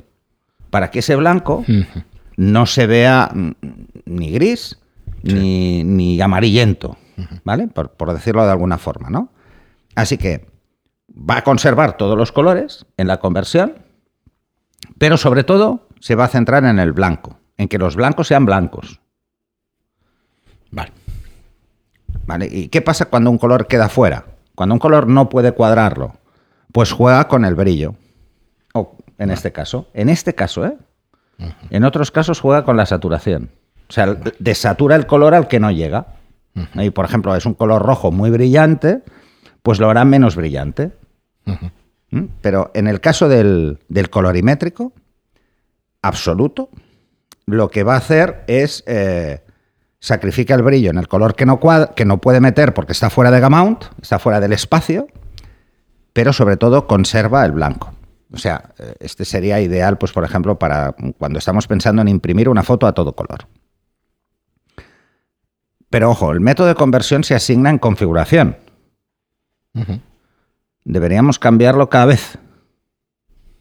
para 0.70 0.90
que 0.90 1.00
ese 1.00 1.16
blanco 1.16 1.64
no 2.36 2.66
se 2.66 2.86
vea 2.86 3.30
mm, 3.32 3.50
ni 4.06 4.30
gris 4.30 4.78
ni, 5.22 5.82
ni 5.84 6.20
amarillento, 6.20 6.96
¿vale? 7.44 7.68
Por, 7.68 7.90
por 7.90 8.12
decirlo 8.12 8.44
de 8.44 8.52
alguna 8.52 8.78
forma, 8.78 9.10
¿no? 9.10 9.30
Así 9.94 10.18
que 10.18 10.46
va 11.08 11.38
a 11.38 11.44
conservar 11.44 11.96
todos 11.96 12.16
los 12.16 12.32
colores 12.32 12.86
en 12.96 13.08
la 13.08 13.18
conversión, 13.18 13.74
pero 14.98 15.16
sobre 15.16 15.44
todo 15.44 15.88
se 16.00 16.14
va 16.14 16.24
a 16.24 16.28
centrar 16.28 16.64
en 16.64 16.78
el 16.78 16.92
blanco, 16.92 17.40
en 17.56 17.68
que 17.68 17.78
los 17.78 17.96
blancos 17.96 18.28
sean 18.28 18.44
blancos 18.44 19.00
Vale. 20.70 20.92
¿Vale? 22.26 22.48
¿Y 22.50 22.68
qué 22.68 22.82
pasa 22.82 23.06
cuando 23.06 23.30
un 23.30 23.38
color 23.38 23.66
queda 23.66 23.88
fuera? 23.88 24.26
Cuando 24.56 24.74
un 24.74 24.78
color 24.80 25.06
no 25.06 25.28
puede 25.28 25.52
cuadrarlo, 25.52 26.14
pues 26.72 26.90
juega 26.90 27.28
con 27.28 27.44
el 27.44 27.54
brillo. 27.54 27.94
O 28.74 28.96
en 29.18 29.30
este 29.30 29.52
caso. 29.52 29.86
En 29.94 30.08
este 30.08 30.34
caso, 30.34 30.66
¿eh? 30.66 30.76
En 31.70 31.84
otros 31.84 32.10
casos 32.10 32.40
juega 32.40 32.64
con 32.64 32.76
la 32.76 32.86
saturación. 32.86 33.50
O 33.88 33.92
sea, 33.92 34.16
desatura 34.38 34.96
el 34.96 35.06
color 35.06 35.34
al 35.34 35.46
que 35.46 35.60
no 35.60 35.70
llega. 35.70 36.06
Y 36.74 36.90
por 36.90 37.04
ejemplo, 37.04 37.36
es 37.36 37.44
un 37.44 37.52
color 37.52 37.82
rojo 37.82 38.10
muy 38.10 38.30
brillante, 38.30 39.02
pues 39.62 39.78
lo 39.78 39.90
hará 39.90 40.06
menos 40.06 40.34
brillante. 40.36 40.92
¿Mm? 42.10 42.24
Pero 42.40 42.70
en 42.72 42.86
el 42.86 43.00
caso 43.00 43.28
del, 43.28 43.78
del 43.88 44.08
colorimétrico 44.08 44.94
absoluto, 46.00 46.70
lo 47.44 47.68
que 47.70 47.82
va 47.82 47.94
a 47.94 47.98
hacer 47.98 48.44
es 48.46 48.82
eh, 48.86 49.42
sacrifica 50.06 50.54
el 50.54 50.62
brillo 50.62 50.90
en 50.90 50.98
el 50.98 51.08
color 51.08 51.34
que 51.34 51.44
no, 51.44 51.58
que 51.96 52.04
no 52.04 52.18
puede 52.18 52.40
meter 52.40 52.72
porque 52.74 52.92
está 52.92 53.10
fuera 53.10 53.32
de 53.32 53.40
gamount, 53.40 53.86
está 54.00 54.20
fuera 54.20 54.38
del 54.38 54.52
espacio, 54.52 55.08
pero 56.12 56.32
sobre 56.32 56.56
todo 56.56 56.86
conserva 56.86 57.44
el 57.44 57.50
blanco. 57.50 57.92
O 58.32 58.38
sea, 58.38 58.70
eh, 58.78 58.94
este 59.00 59.24
sería 59.24 59.60
ideal, 59.60 59.98
pues, 59.98 60.12
por 60.12 60.22
ejemplo, 60.22 60.60
para 60.60 60.94
cuando 61.18 61.40
estamos 61.40 61.66
pensando 61.66 62.02
en 62.02 62.08
imprimir 62.08 62.48
una 62.48 62.62
foto 62.62 62.86
a 62.86 62.92
todo 62.92 63.16
color. 63.16 63.48
Pero 65.90 66.10
ojo, 66.10 66.30
el 66.30 66.40
método 66.40 66.68
de 66.68 66.76
conversión 66.76 67.24
se 67.24 67.34
asigna 67.34 67.70
en 67.70 67.78
configuración. 67.78 68.58
Deberíamos 70.84 71.40
cambiarlo 71.40 71.90
cada 71.90 72.06
vez. 72.06 72.38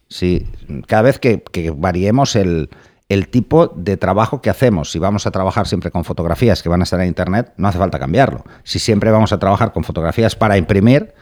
Sí, 0.09 0.47
cada 0.85 1.01
vez 1.01 1.17
que, 1.17 1.41
que 1.41 1.71
variemos 1.71 2.35
el, 2.35 2.69
el 3.09 3.27
tipo 3.27 3.67
de 3.67 3.97
trabajo 3.97 4.41
que 4.41 4.49
hacemos. 4.49 4.91
Si 4.91 4.99
vamos 4.99 5.27
a 5.27 5.31
trabajar 5.31 5.67
siempre 5.67 5.91
con 5.91 6.03
fotografías 6.03 6.63
que 6.63 6.69
van 6.69 6.81
a 6.81 6.83
estar 6.83 6.99
en 6.99 7.07
Internet, 7.07 7.53
no 7.57 7.67
hace 7.67 7.77
falta 7.77 7.99
cambiarlo. 7.99 8.43
Si 8.63 8.79
siempre 8.79 9.11
vamos 9.11 9.31
a 9.31 9.39
trabajar 9.39 9.73
con 9.73 9.83
fotografías 9.83 10.35
para 10.35 10.57
imprimir, 10.57 11.13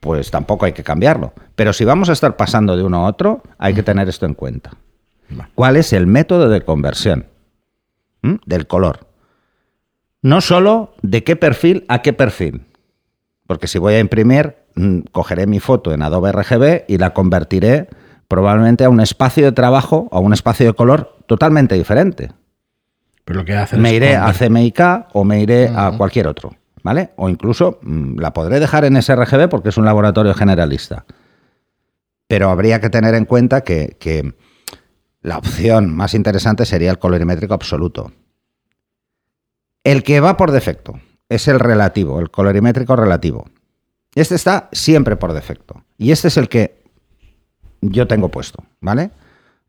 pues 0.00 0.30
tampoco 0.30 0.64
hay 0.64 0.72
que 0.72 0.82
cambiarlo. 0.82 1.32
Pero 1.54 1.72
si 1.72 1.84
vamos 1.84 2.08
a 2.08 2.12
estar 2.12 2.36
pasando 2.36 2.76
de 2.76 2.82
uno 2.82 3.04
a 3.04 3.08
otro, 3.08 3.42
hay 3.58 3.74
que 3.74 3.82
tener 3.82 4.08
esto 4.08 4.26
en 4.26 4.34
cuenta. 4.34 4.72
¿Cuál 5.54 5.76
es 5.76 5.92
el 5.92 6.08
método 6.08 6.48
de 6.48 6.62
conversión 6.62 7.26
¿Mm? 8.22 8.36
del 8.46 8.66
color? 8.66 9.06
No 10.22 10.40
solo 10.40 10.94
de 11.02 11.22
qué 11.22 11.36
perfil 11.36 11.84
a 11.88 12.02
qué 12.02 12.12
perfil. 12.12 12.66
Porque 13.46 13.68
si 13.68 13.78
voy 13.78 13.94
a 13.94 14.00
imprimir, 14.00 14.56
mm, 14.74 15.00
cogeré 15.12 15.46
mi 15.46 15.60
foto 15.60 15.92
en 15.92 16.02
Adobe 16.02 16.32
RGB 16.32 16.84
y 16.88 16.98
la 16.98 17.14
convertiré 17.14 17.88
probablemente 18.30 18.84
a 18.84 18.88
un 18.88 19.00
espacio 19.00 19.44
de 19.44 19.50
trabajo, 19.50 20.08
a 20.12 20.20
un 20.20 20.32
espacio 20.32 20.64
de 20.64 20.72
color 20.72 21.16
totalmente 21.26 21.74
diferente. 21.74 22.30
Pero 23.24 23.40
lo 23.40 23.44
que 23.44 23.54
hace 23.54 23.76
Me 23.76 23.92
iré 23.92 24.14
a 24.14 24.32
CMYK 24.32 25.08
o 25.14 25.24
me 25.24 25.40
iré 25.42 25.68
a 25.68 25.90
cualquier 25.98 26.28
otro, 26.28 26.54
¿vale? 26.84 27.10
O 27.16 27.28
incluso 27.28 27.80
mm, 27.82 28.20
la 28.20 28.32
podré 28.32 28.60
dejar 28.60 28.84
en 28.84 29.02
sRGB 29.02 29.48
porque 29.48 29.70
es 29.70 29.76
un 29.78 29.84
laboratorio 29.84 30.32
generalista. 30.32 31.04
Pero 32.28 32.50
habría 32.50 32.80
que 32.80 32.88
tener 32.88 33.16
en 33.16 33.24
cuenta 33.24 33.62
que, 33.62 33.96
que 33.98 34.32
la 35.22 35.36
opción 35.36 35.92
más 35.92 36.14
interesante 36.14 36.64
sería 36.64 36.92
el 36.92 37.00
colorimétrico 37.00 37.54
absoluto. 37.54 38.12
El 39.82 40.04
que 40.04 40.20
va 40.20 40.36
por 40.36 40.52
defecto 40.52 41.00
es 41.28 41.48
el 41.48 41.58
relativo, 41.58 42.20
el 42.20 42.30
colorimétrico 42.30 42.94
relativo. 42.94 43.50
Este 44.14 44.36
está 44.36 44.68
siempre 44.70 45.16
por 45.16 45.32
defecto. 45.32 45.82
Y 45.98 46.12
este 46.12 46.28
es 46.28 46.36
el 46.36 46.48
que 46.48 46.79
yo 47.80 48.06
tengo 48.06 48.28
puesto, 48.28 48.64
¿vale? 48.80 49.10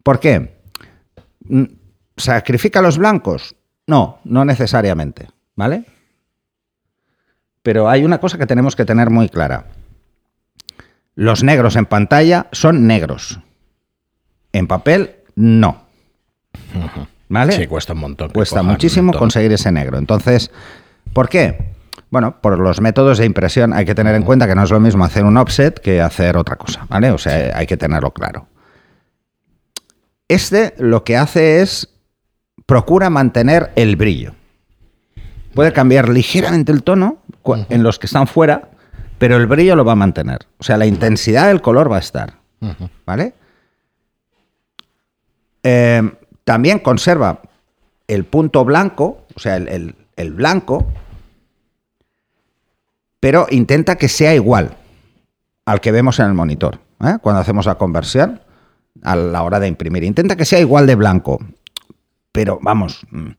¿Por 0.03 0.19
qué? 0.19 0.57
Mm, 1.47 1.63
¿Sacrifica 2.17 2.81
los 2.81 2.97
blancos? 2.97 3.55
No, 3.87 4.19
no 4.23 4.45
necesariamente, 4.45 5.27
¿vale? 5.55 5.85
Pero 7.63 7.89
hay 7.89 8.03
una 8.03 8.19
cosa 8.19 8.37
que 8.37 8.47
tenemos 8.47 8.75
que 8.75 8.85
tener 8.85 9.09
muy 9.09 9.29
clara. 9.29 9.65
Los 11.15 11.43
negros 11.43 11.75
en 11.75 11.85
pantalla 11.85 12.47
son 12.51 12.87
negros. 12.87 13.39
En 14.53 14.67
papel, 14.67 15.15
no. 15.35 15.83
¿Vale? 17.29 17.53
Sí, 17.53 17.67
cuesta 17.67 17.93
un 17.93 17.99
montón. 17.99 18.29
Cuesta 18.31 18.63
muchísimo 18.63 19.13
conseguir 19.13 19.53
ese 19.53 19.71
negro. 19.71 19.97
Entonces, 19.97 20.51
¿por 21.13 21.29
qué? 21.29 21.70
Bueno, 22.11 22.39
por 22.41 22.59
los 22.59 22.79
métodos 22.81 23.17
de 23.17 23.25
impresión 23.25 23.73
hay 23.73 23.85
que 23.85 23.95
tener 23.95 24.13
en 24.15 24.23
cuenta 24.23 24.45
que 24.45 24.53
no 24.53 24.63
es 24.63 24.69
lo 24.69 24.79
mismo 24.79 25.03
hacer 25.03 25.23
un 25.23 25.37
offset 25.37 25.79
que 25.79 26.01
hacer 26.01 26.37
otra 26.37 26.57
cosa, 26.57 26.85
¿vale? 26.89 27.09
O 27.11 27.17
sea, 27.17 27.57
hay 27.57 27.65
que 27.65 27.77
tenerlo 27.77 28.11
claro. 28.11 28.47
Este 30.27 30.73
lo 30.77 31.03
que 31.03 31.17
hace 31.17 31.61
es 31.61 31.89
procura 32.65 33.09
mantener 33.09 33.71
el 33.75 33.95
brillo. 33.95 34.33
Puede 35.53 35.73
cambiar 35.73 36.09
ligeramente 36.09 36.71
el 36.71 36.83
tono 36.83 37.17
en 37.69 37.81
los 37.83 37.97
que 37.97 38.05
están 38.07 38.27
fuera, 38.27 38.69
pero 39.17 39.35
el 39.37 39.47
brillo 39.47 39.75
lo 39.75 39.83
va 39.85 39.93
a 39.93 39.95
mantener. 39.95 40.39
O 40.59 40.63
sea, 40.63 40.77
la 40.77 40.85
intensidad 40.85 41.47
del 41.47 41.61
color 41.61 41.91
va 41.91 41.97
a 41.97 41.99
estar. 41.99 42.33
¿Vale? 43.05 43.33
Eh, 45.63 46.11
también 46.43 46.79
conserva 46.79 47.41
el 48.07 48.25
punto 48.25 48.65
blanco, 48.65 49.25
o 49.35 49.39
sea, 49.39 49.55
el, 49.57 49.67
el- 49.67 49.95
el 50.17 50.33
blanco, 50.33 50.87
pero 53.21 53.45
intenta 53.49 53.95
que 53.95 54.09
sea 54.09 54.35
igual 54.35 54.75
al 55.65 55.79
que 55.79 55.91
vemos 55.93 56.19
en 56.19 56.25
el 56.25 56.33
monitor, 56.33 56.79
¿eh? 57.01 57.17
cuando 57.21 57.39
hacemos 57.39 57.67
la 57.67 57.75
conversión 57.75 58.41
a 59.03 59.15
la 59.15 59.43
hora 59.43 59.59
de 59.61 59.67
imprimir. 59.67 60.03
Intenta 60.03 60.35
que 60.35 60.43
sea 60.43 60.59
igual 60.59 60.87
de 60.87 60.95
blanco, 60.95 61.39
pero 62.33 62.59
vamos, 62.61 63.05
mm, 63.11 63.29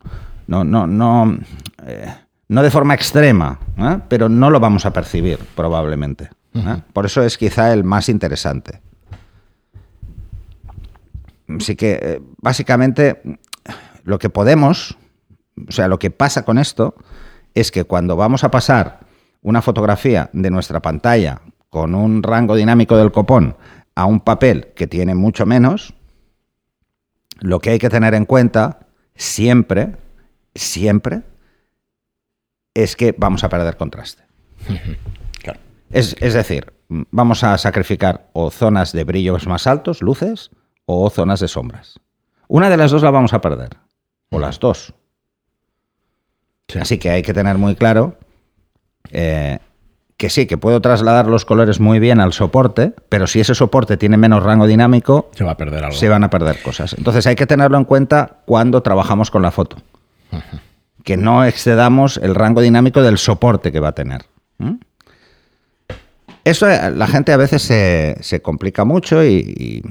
no, 0.46 0.64
no, 0.64 0.86
no, 0.86 1.36
eh, 1.84 2.14
no 2.48 2.62
de 2.62 2.70
forma 2.70 2.94
extrema, 2.94 3.58
¿eh? 3.76 3.98
pero 4.08 4.28
no 4.28 4.50
lo 4.50 4.60
vamos 4.60 4.86
a 4.86 4.92
percibir 4.92 5.38
probablemente. 5.54 6.30
Por 6.92 7.06
eso 7.06 7.22
es 7.22 7.38
quizá 7.38 7.72
el 7.72 7.82
más 7.82 8.10
interesante. 8.10 8.82
Así 11.48 11.76
que, 11.76 12.22
básicamente, 12.42 13.22
lo 14.04 14.18
que 14.18 14.28
podemos, 14.28 14.98
o 15.66 15.72
sea, 15.72 15.88
lo 15.88 15.98
que 15.98 16.10
pasa 16.10 16.44
con 16.44 16.58
esto 16.58 16.94
es 17.54 17.70
que 17.70 17.84
cuando 17.84 18.16
vamos 18.16 18.44
a 18.44 18.50
pasar 18.50 19.00
una 19.42 19.60
fotografía 19.60 20.30
de 20.32 20.50
nuestra 20.50 20.80
pantalla 20.80 21.42
con 21.68 21.94
un 21.94 22.22
rango 22.22 22.54
dinámico 22.54 22.96
del 22.96 23.12
copón 23.12 23.56
a 23.94 24.06
un 24.06 24.20
papel 24.20 24.68
que 24.74 24.86
tiene 24.86 25.14
mucho 25.14 25.46
menos, 25.46 25.94
lo 27.40 27.60
que 27.60 27.70
hay 27.70 27.78
que 27.78 27.90
tener 27.90 28.14
en 28.14 28.24
cuenta 28.24 28.86
siempre, 29.16 29.96
siempre, 30.54 31.22
es 32.74 32.96
que 32.96 33.14
vamos 33.18 33.44
a 33.44 33.48
perder 33.48 33.76
contraste. 33.76 34.22
Claro. 35.42 35.60
Es, 35.90 36.16
es 36.20 36.34
decir, 36.34 36.72
vamos 36.88 37.44
a 37.44 37.58
sacrificar 37.58 38.28
o 38.32 38.50
zonas 38.50 38.92
de 38.92 39.04
brillos 39.04 39.46
más 39.46 39.66
altos, 39.66 40.02
luces, 40.02 40.50
o 40.86 41.10
zonas 41.10 41.40
de 41.40 41.48
sombras. 41.48 42.00
Una 42.48 42.70
de 42.70 42.76
las 42.76 42.90
dos 42.90 43.02
la 43.02 43.10
vamos 43.10 43.32
a 43.32 43.40
perder, 43.40 43.76
o 44.30 44.38
las 44.38 44.60
dos. 44.60 44.94
Sí. 46.68 46.78
Así 46.78 46.98
que 46.98 47.10
hay 47.10 47.22
que 47.22 47.34
tener 47.34 47.58
muy 47.58 47.74
claro 47.74 48.18
eh, 49.10 49.58
que 50.16 50.30
sí, 50.30 50.46
que 50.46 50.56
puedo 50.56 50.80
trasladar 50.80 51.26
los 51.26 51.44
colores 51.44 51.80
muy 51.80 51.98
bien 51.98 52.20
al 52.20 52.32
soporte, 52.32 52.94
pero 53.08 53.26
si 53.26 53.40
ese 53.40 53.54
soporte 53.54 53.96
tiene 53.96 54.16
menos 54.16 54.42
rango 54.42 54.66
dinámico, 54.66 55.30
Se 55.34 55.42
va 55.44 55.52
a 55.52 55.56
perder 55.56 55.84
algo. 55.84 55.96
se 55.96 56.08
van 56.08 56.22
a 56.22 56.30
perder 56.30 56.62
cosas. 56.62 56.94
Entonces 56.96 57.26
hay 57.26 57.34
que 57.34 57.46
tenerlo 57.46 57.76
en 57.76 57.84
cuenta 57.84 58.38
cuando 58.46 58.82
trabajamos 58.82 59.30
con 59.30 59.42
la 59.42 59.50
foto. 59.50 59.76
Que 61.04 61.16
no 61.16 61.44
excedamos 61.44 62.16
el 62.18 62.34
rango 62.34 62.60
dinámico 62.60 63.02
del 63.02 63.18
soporte 63.18 63.72
que 63.72 63.80
va 63.80 63.88
a 63.88 63.92
tener. 63.92 64.22
¿Mm? 64.58 64.74
Eso 66.44 66.68
eh, 66.68 66.90
la 66.94 67.06
gente 67.06 67.32
a 67.32 67.36
veces 67.36 67.62
se, 67.62 68.16
se 68.20 68.42
complica 68.42 68.84
mucho 68.84 69.24
y, 69.24 69.34
y, 69.34 69.82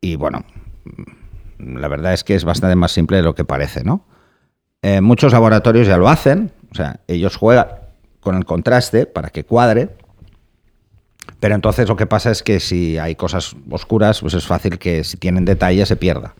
y, 0.00 0.16
bueno, 0.16 0.44
la 1.58 1.88
verdad 1.88 2.12
es 2.12 2.24
que 2.24 2.34
es 2.34 2.44
bastante 2.44 2.76
más 2.76 2.92
simple 2.92 3.18
de 3.18 3.22
lo 3.22 3.34
que 3.34 3.44
parece, 3.44 3.84
¿no? 3.84 4.06
Eh, 4.82 5.00
muchos 5.00 5.32
laboratorios 5.32 5.86
ya 5.86 5.96
lo 5.96 6.08
hacen, 6.08 6.52
o 6.74 6.76
sea, 6.76 6.98
ellos 7.06 7.36
juegan 7.36 7.68
con 8.18 8.34
el 8.34 8.44
contraste 8.44 9.06
para 9.06 9.30
que 9.30 9.44
cuadre, 9.44 9.90
pero 11.38 11.54
entonces 11.54 11.88
lo 11.88 11.94
que 11.94 12.06
pasa 12.06 12.32
es 12.32 12.42
que 12.42 12.58
si 12.58 12.98
hay 12.98 13.14
cosas 13.14 13.54
oscuras, 13.70 14.20
pues 14.20 14.34
es 14.34 14.44
fácil 14.44 14.80
que 14.80 15.04
si 15.04 15.16
tienen 15.16 15.44
detalle 15.44 15.86
se 15.86 15.94
pierda. 15.94 16.34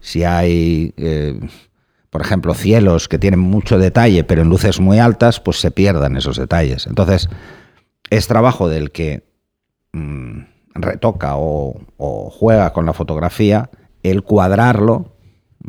Si 0.00 0.24
hay, 0.24 0.94
eh, 0.96 1.38
por 2.08 2.22
ejemplo, 2.22 2.54
cielos 2.54 3.08
que 3.08 3.18
tienen 3.18 3.40
mucho 3.40 3.78
detalle, 3.78 4.24
pero 4.24 4.40
en 4.40 4.48
luces 4.48 4.80
muy 4.80 4.98
altas, 4.98 5.38
pues 5.38 5.60
se 5.60 5.70
pierdan 5.70 6.16
esos 6.16 6.38
detalles. 6.38 6.86
Entonces, 6.86 7.28
es 8.08 8.26
trabajo 8.28 8.70
del 8.70 8.90
que 8.90 9.22
mm, 9.92 10.40
retoca 10.76 11.36
o, 11.36 11.78
o 11.98 12.30
juega 12.30 12.72
con 12.72 12.86
la 12.86 12.94
fotografía 12.94 13.68
el 14.02 14.22
cuadrarlo 14.22 15.12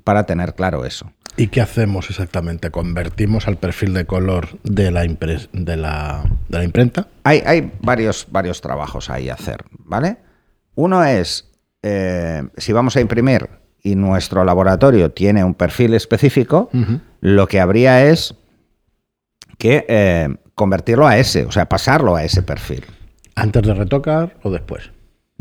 para 0.05 0.25
tener 0.25 0.55
claro 0.55 0.85
eso. 0.85 1.11
¿Y 1.35 1.47
qué 1.47 1.61
hacemos 1.61 2.09
exactamente? 2.09 2.69
¿Convertimos 2.69 3.47
al 3.47 3.57
perfil 3.57 3.93
de 3.93 4.05
color 4.05 4.49
de 4.63 4.91
la, 4.91 5.03
impres- 5.05 5.49
de 5.51 5.77
la, 5.77 6.23
de 6.47 6.57
la 6.59 6.63
imprenta? 6.63 7.07
Hay, 7.23 7.41
hay 7.45 7.71
varios, 7.81 8.27
varios 8.29 8.61
trabajos 8.61 9.09
ahí 9.09 9.29
a 9.29 9.33
hacer, 9.33 9.63
¿vale? 9.79 10.17
Uno 10.75 11.03
es, 11.03 11.49
eh, 11.81 12.43
si 12.57 12.71
vamos 12.71 12.95
a 12.95 13.01
imprimir 13.01 13.49
y 13.81 13.95
nuestro 13.95 14.43
laboratorio 14.45 15.11
tiene 15.11 15.43
un 15.43 15.55
perfil 15.55 15.93
específico, 15.95 16.69
lo 17.19 17.47
que 17.47 17.59
habría 17.59 18.05
es 18.05 18.35
que 19.57 19.85
eh, 19.89 20.35
convertirlo 20.55 21.07
a 21.07 21.17
ese, 21.17 21.45
o 21.45 21.51
sea, 21.51 21.67
pasarlo 21.67 22.15
a 22.15 22.23
ese 22.23 22.43
perfil. 22.43 22.85
¿Antes 23.35 23.63
de 23.63 23.73
retocar 23.73 24.37
o 24.43 24.51
después? 24.51 24.91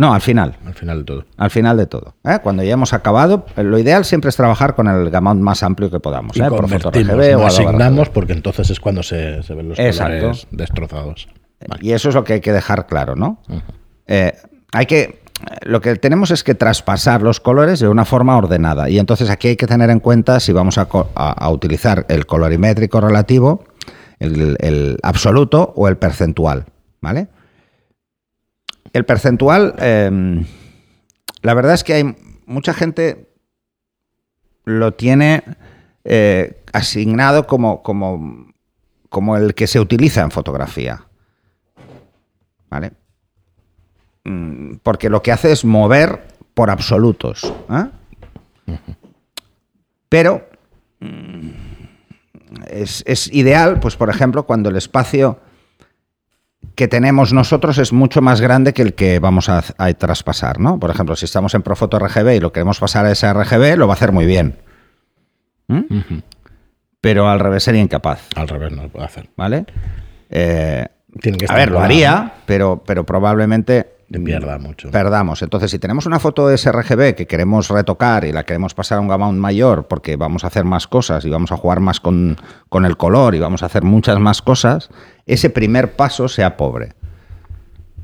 No, 0.03 0.13
al 0.15 0.21
final. 0.21 0.57
Al 0.67 0.75
final 0.75 0.99
de 0.99 1.05
todo. 1.05 1.25
Al 1.37 1.51
final 1.51 1.77
de 1.77 1.87
todo. 1.87 2.15
¿eh? 2.25 2.39
Cuando 2.43 2.65
ya 2.65 2.73
hemos 2.73 2.93
acabado, 2.93 3.47
lo 3.57 3.79
ideal 3.79 4.05
siempre 4.05 4.31
es 4.31 4.37
trabajar 4.37 4.75
con 4.75 4.89
el 4.89 5.11
gamut 5.11 5.37
más 5.37 5.63
amplio 5.63 5.91
que 5.91 6.01
podamos. 6.01 6.37
Y 6.37 6.41
¿eh? 6.41 6.49
Por 6.49 6.63
convertimos, 6.63 6.83
foto 6.83 6.99
RGB 6.99 7.33
no 7.33 7.39
o 7.39 7.47
asignamos 7.47 8.09
porque 8.09 8.33
entonces 8.33 8.69
es 8.71 8.81
cuando 8.81 9.05
se, 9.05 9.43
se 9.45 9.55
ven 9.55 9.69
los 9.69 9.79
Exacto. 9.79 10.17
colores 10.19 10.47
destrozados. 10.51 11.29
Vale. 11.69 11.81
Y 11.87 11.93
eso 11.93 12.09
es 12.09 12.17
lo 12.17 12.25
que 12.25 12.33
hay 12.33 12.41
que 12.41 12.53
dejar 12.53 12.87
claro, 12.89 13.15
¿no? 13.15 13.39
Eh, 14.09 14.33
hay 14.73 14.87
que. 14.87 15.23
Lo 15.63 15.81
que 15.81 15.95
tenemos 15.97 16.31
es 16.33 16.43
que 16.43 16.55
traspasar 16.57 17.23
los 17.23 17.39
colores 17.39 17.79
de 17.79 17.87
una 17.89 18.05
forma 18.05 18.37
ordenada. 18.37 18.89
Y 18.91 18.99
entonces 18.99 19.31
aquí 19.31 19.49
hay 19.49 19.57
que 19.57 19.67
tener 19.69 19.91
en 19.91 20.01
cuenta 20.01 20.41
si 20.41 20.53
vamos 20.53 20.79
a, 20.79 20.87
co- 20.87 21.11
a- 21.15 21.31
a 21.33 21.51
utilizar 21.51 22.07
el 22.09 22.27
colorimétrico 22.27 23.01
relativo, 23.01 23.65
el, 24.19 24.57
el 24.61 24.99
absoluto 25.03 25.73
o 25.77 25.87
el 25.89 25.97
percentual. 25.97 26.65
¿Vale? 27.01 27.29
El 28.93 29.05
percentual, 29.05 29.75
eh, 29.79 30.45
la 31.43 31.55
verdad 31.55 31.75
es 31.75 31.85
que 31.85 31.95
hay 31.95 32.17
mucha 32.47 32.75
gente 32.75 33.29
lo 34.65 34.95
tiene 34.95 35.43
eh, 36.05 36.63
asignado 36.73 37.47
como, 37.47 37.83
como, 37.83 38.53
como 39.09 39.37
el 39.37 39.55
que 39.55 39.67
se 39.67 39.81
utiliza 39.81 40.23
en 40.23 40.31
fotografía. 40.31 41.07
¿Vale? 42.71 42.93
Mm, 44.25 44.77
Porque 44.83 45.11
lo 45.11 45.23
que 45.23 45.33
hace 45.33 45.53
es 45.53 45.65
mover 45.65 46.27
por 46.55 46.71
absolutos. 46.71 47.53
¿eh? 47.71 48.77
Pero 50.09 50.49
mm, 51.01 51.49
es, 52.69 53.03
es 53.07 53.33
ideal, 53.33 53.81
pues 53.81 53.97
por 53.97 54.11
ejemplo, 54.11 54.45
cuando 54.45 54.69
el 54.71 54.77
espacio 54.77 55.41
que 56.75 56.89
tenemos 56.89 57.33
nosotros 57.33 57.79
es 57.79 57.93
mucho 57.93 58.23
más 58.23 58.41
grande 58.41 58.73
que 58.73 58.83
el 58.83 58.95
que 58.95 59.19
vamos 59.19 59.49
a, 59.49 59.63
a 59.79 59.93
traspasar, 59.93 60.59
¿no? 60.59 60.79
Por 60.79 60.91
ejemplo, 60.91 61.17
si 61.17 61.25
estamos 61.27 61.55
en 61.55 61.63
Profoto 61.63 61.99
RGB 61.99 62.37
y 62.37 62.41
lo 62.41 62.53
queremos 62.53 62.79
pasar 62.81 63.05
a 63.07 63.13
ese 63.13 63.33
RGB, 63.33 63.77
lo 63.77 63.87
va 63.87 63.95
a 63.95 63.97
hacer 63.97 64.13
muy 64.13 64.27
bien. 64.27 64.57
¿Mm? 65.69 65.83
Pero 67.01 67.29
al 67.29 67.41
revés 67.41 67.65
sería 67.65 67.81
incapaz, 67.81 68.21
Al 68.37 68.49
revés 68.49 68.73
no 68.73 68.85
lo 68.85 68.89
puede 68.89 69.05
hacer. 69.05 69.29
¿vale? 69.37 69.67
Eh, 70.31 70.87
Tiene 71.21 71.39
que 71.39 71.45
a 71.45 71.47
estar 71.47 71.59
ver, 71.59 71.71
lo 71.71 71.81
haría, 71.81 72.35
pero, 72.47 72.83
pero 72.87 73.05
probablemente 73.05 73.89
pierda 74.25 74.59
mucho. 74.59 74.91
perdamos. 74.91 75.43
Entonces, 75.43 75.71
si 75.71 75.79
tenemos 75.79 76.07
una 76.07 76.19
foto 76.19 76.55
sRGB 76.57 77.15
que 77.15 77.27
queremos 77.27 77.69
retocar 77.69 78.25
y 78.25 78.33
la 78.33 78.45
queremos 78.45 78.75
pasar 78.75 78.99
a 78.99 79.01
un 79.01 79.09
gamma 79.09 79.33
mayor 79.33 79.89
porque 79.89 80.17
vamos 80.17 80.45
a 80.45 80.49
hacer 80.49 80.65
más 80.65 80.87
cosas 80.87 81.25
y 81.25 81.31
vamos 81.31 81.51
a 81.51 81.57
jugar 81.57 81.81
más 81.81 81.99
con, 82.01 82.37
con 82.69 82.85
el 82.85 82.97
color 82.97 83.35
y 83.35 83.41
vamos 83.41 83.63
a 83.63 83.67
hacer 83.67 83.83
muchas 83.83 84.19
más 84.19 84.43
cosas, 84.43 84.91
ese 85.27 85.51
primer 85.51 85.93
paso 85.93 86.29
sea 86.29 86.57
pobre. 86.57 86.93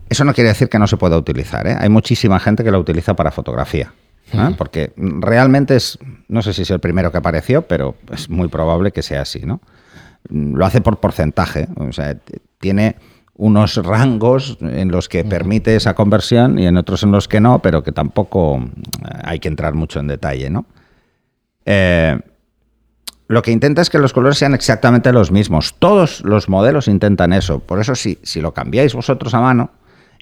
Eso 0.09 0.25
no 0.25 0.33
quiere 0.33 0.49
decir 0.49 0.69
que 0.69 0.79
no 0.79 0.87
se 0.87 0.97
pueda 0.97 1.17
utilizar. 1.17 1.67
¿eh? 1.67 1.77
Hay 1.79 1.89
muchísima 1.89 2.39
gente 2.41 2.65
que 2.65 2.71
la 2.71 2.79
utiliza 2.79 3.15
para 3.15 3.31
fotografía. 3.31 3.93
¿eh? 4.33 4.55
Porque 4.57 4.93
realmente 4.97 5.77
es, 5.77 5.99
no 6.29 6.43
sé 6.43 6.53
si 6.53 6.63
es 6.63 6.71
el 6.71 6.81
primero 6.81 7.13
que 7.13 7.19
apareció, 7.19 7.63
pero 7.63 7.97
es 8.13 8.31
muy 8.31 8.49
probable 8.49 8.93
que 8.93 9.03
sea 9.03 9.23
así, 9.23 9.41
¿no? 9.41 9.61
Lo 10.31 10.65
hace 10.67 10.81
por 10.81 10.99
porcentaje, 10.99 11.69
o 11.77 11.93
sea, 11.93 12.17
tiene 12.59 12.97
unos 13.39 13.77
rangos 13.77 14.59
en 14.61 14.91
los 14.91 15.09
que 15.09 15.25
permite 15.25 15.77
esa 15.77 15.95
conversión 15.95 16.59
y 16.59 16.67
en 16.67 16.77
otros 16.77 17.05
en 17.05 17.13
los 17.13 17.29
que 17.29 17.41
no, 17.41 17.61
pero 17.61 17.83
que 17.85 17.93
tampoco 17.93 18.59
eh, 18.59 19.19
hay 19.23 19.39
que 19.39 19.49
entrar 19.49 19.75
mucho 19.75 20.01
en 20.01 20.09
detalle, 20.09 20.51
¿no? 20.51 20.67
Eh, 21.65 22.19
lo 23.29 23.43
que 23.43 23.51
intenta 23.53 23.83
es 23.83 23.91
que 23.91 23.99
los 23.99 24.13
colores 24.13 24.39
sean 24.39 24.55
exactamente 24.55 25.13
los 25.13 25.31
mismos. 25.31 25.75
Todos 25.79 26.23
los 26.25 26.49
modelos 26.49 26.89
intentan 26.89 27.33
eso. 27.33 27.61
Por 27.61 27.79
eso, 27.81 27.95
si, 27.95 28.19
si 28.23 28.41
lo 28.41 28.53
cambiáis 28.53 28.95
vosotros 28.95 29.33
a 29.35 29.41
mano 29.41 29.71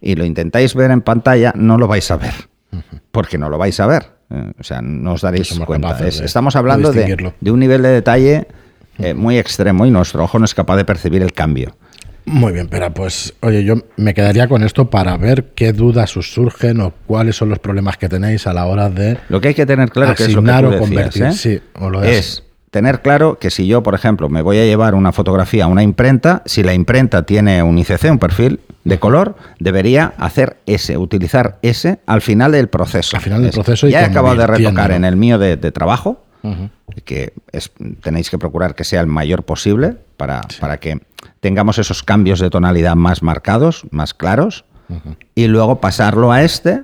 y 0.00 0.14
lo 0.16 0.24
intentáis 0.24 0.74
ver 0.74 0.90
en 0.90 1.00
pantalla, 1.00 1.52
no 1.56 1.78
lo 1.78 1.86
vais 1.88 2.10
a 2.10 2.16
ver. 2.16 2.34
Porque 3.12 3.38
no 3.38 3.48
lo 3.48 3.58
vais 3.58 3.78
a 3.80 3.86
ver. 3.86 4.06
Eh, 4.30 4.52
o 4.58 4.62
sea, 4.64 4.82
no 4.82 5.12
os 5.12 5.20
daréis 5.22 5.56
cuenta. 5.60 5.88
capaces 5.88 6.14
Es- 6.16 6.20
de- 6.20 6.26
estamos 6.26 6.56
hablando 6.56 6.92
de, 6.92 7.32
de 7.40 7.50
un 7.50 7.60
nivel 7.60 7.82
de 7.82 7.90
detalle 7.90 8.48
eh, 8.98 9.14
muy 9.14 9.38
extremo 9.38 9.86
y 9.86 9.90
nuestro 9.90 10.24
ojo 10.24 10.38
no 10.38 10.44
es 10.44 10.54
capaz 10.54 10.76
de 10.76 10.84
percibir 10.84 11.22
el 11.22 11.32
cambio. 11.32 11.76
Muy 12.24 12.52
bien, 12.52 12.66
pero 12.68 12.92
pues, 12.92 13.34
oye, 13.40 13.62
yo 13.62 13.76
me 13.96 14.12
quedaría 14.14 14.48
con 14.48 14.64
esto 14.64 14.90
para 14.90 15.16
ver 15.16 15.52
qué 15.54 15.72
dudas 15.72 16.16
os 16.16 16.32
surgen 16.34 16.80
o 16.80 16.92
cuáles 17.06 17.36
son 17.36 17.50
los 17.50 17.60
problemas 17.60 17.98
que 17.98 18.08
tenéis 18.08 18.48
a 18.48 18.52
la 18.52 18.66
hora 18.66 18.90
de 18.90 19.16
Lo 19.28 19.40
que 19.40 19.48
hay 19.48 19.54
que 19.54 19.64
tener 19.64 19.90
claro 19.90 20.12
que 20.16 20.24
es 20.24 20.34
lo 20.34 20.42
que 20.42 20.48
tú 20.50 20.62
decías, 20.70 20.80
convertir. 20.80 21.22
¿eh? 21.22 21.32
Sí, 21.32 21.60
o 21.78 21.88
lo 21.88 22.02
es 22.02 22.42
tener 22.70 23.00
claro 23.02 23.38
que 23.38 23.50
si 23.50 23.66
yo, 23.66 23.82
por 23.82 23.94
ejemplo, 23.94 24.28
me 24.28 24.42
voy 24.42 24.58
a 24.58 24.64
llevar 24.64 24.94
una 24.94 25.12
fotografía 25.12 25.64
a 25.64 25.66
una 25.68 25.82
imprenta, 25.82 26.42
si 26.46 26.62
la 26.62 26.74
imprenta 26.74 27.24
tiene 27.24 27.62
un 27.62 27.78
ICC, 27.78 28.04
un 28.10 28.18
perfil 28.18 28.60
de 28.84 28.98
color, 28.98 29.36
debería 29.58 30.12
hacer 30.18 30.58
ese, 30.66 30.96
utilizar 30.98 31.58
ese 31.62 32.00
al 32.06 32.20
final 32.22 32.52
del 32.52 32.68
proceso. 32.68 33.16
Al 33.16 33.22
final 33.22 33.40
del 33.40 33.50
Es, 33.50 33.54
proceso 33.54 33.88
y 33.88 33.92
ya 33.92 34.02
he 34.02 34.04
acabado 34.04 34.36
de 34.36 34.46
retocar 34.46 34.90
en 34.92 35.04
el 35.04 35.16
mío 35.16 35.38
de, 35.38 35.56
de 35.56 35.72
trabajo, 35.72 36.22
que 37.04 37.32
es- 37.50 37.72
tenéis 38.02 38.30
que 38.30 38.38
procurar 38.38 38.74
que 38.76 38.84
sea 38.84 39.00
el 39.00 39.08
mayor 39.08 39.42
posible 39.42 39.96
para, 40.16 40.42
para 40.60 40.76
que 40.78 41.00
tengamos 41.40 41.78
esos 41.78 42.02
cambios 42.04 42.38
de 42.38 42.50
tonalidad 42.50 42.94
más 42.94 43.22
marcados, 43.22 43.84
más 43.90 44.14
claros, 44.14 44.64
y 45.34 45.48
luego 45.48 45.80
pasarlo 45.80 46.30
a 46.30 46.42
este. 46.44 46.82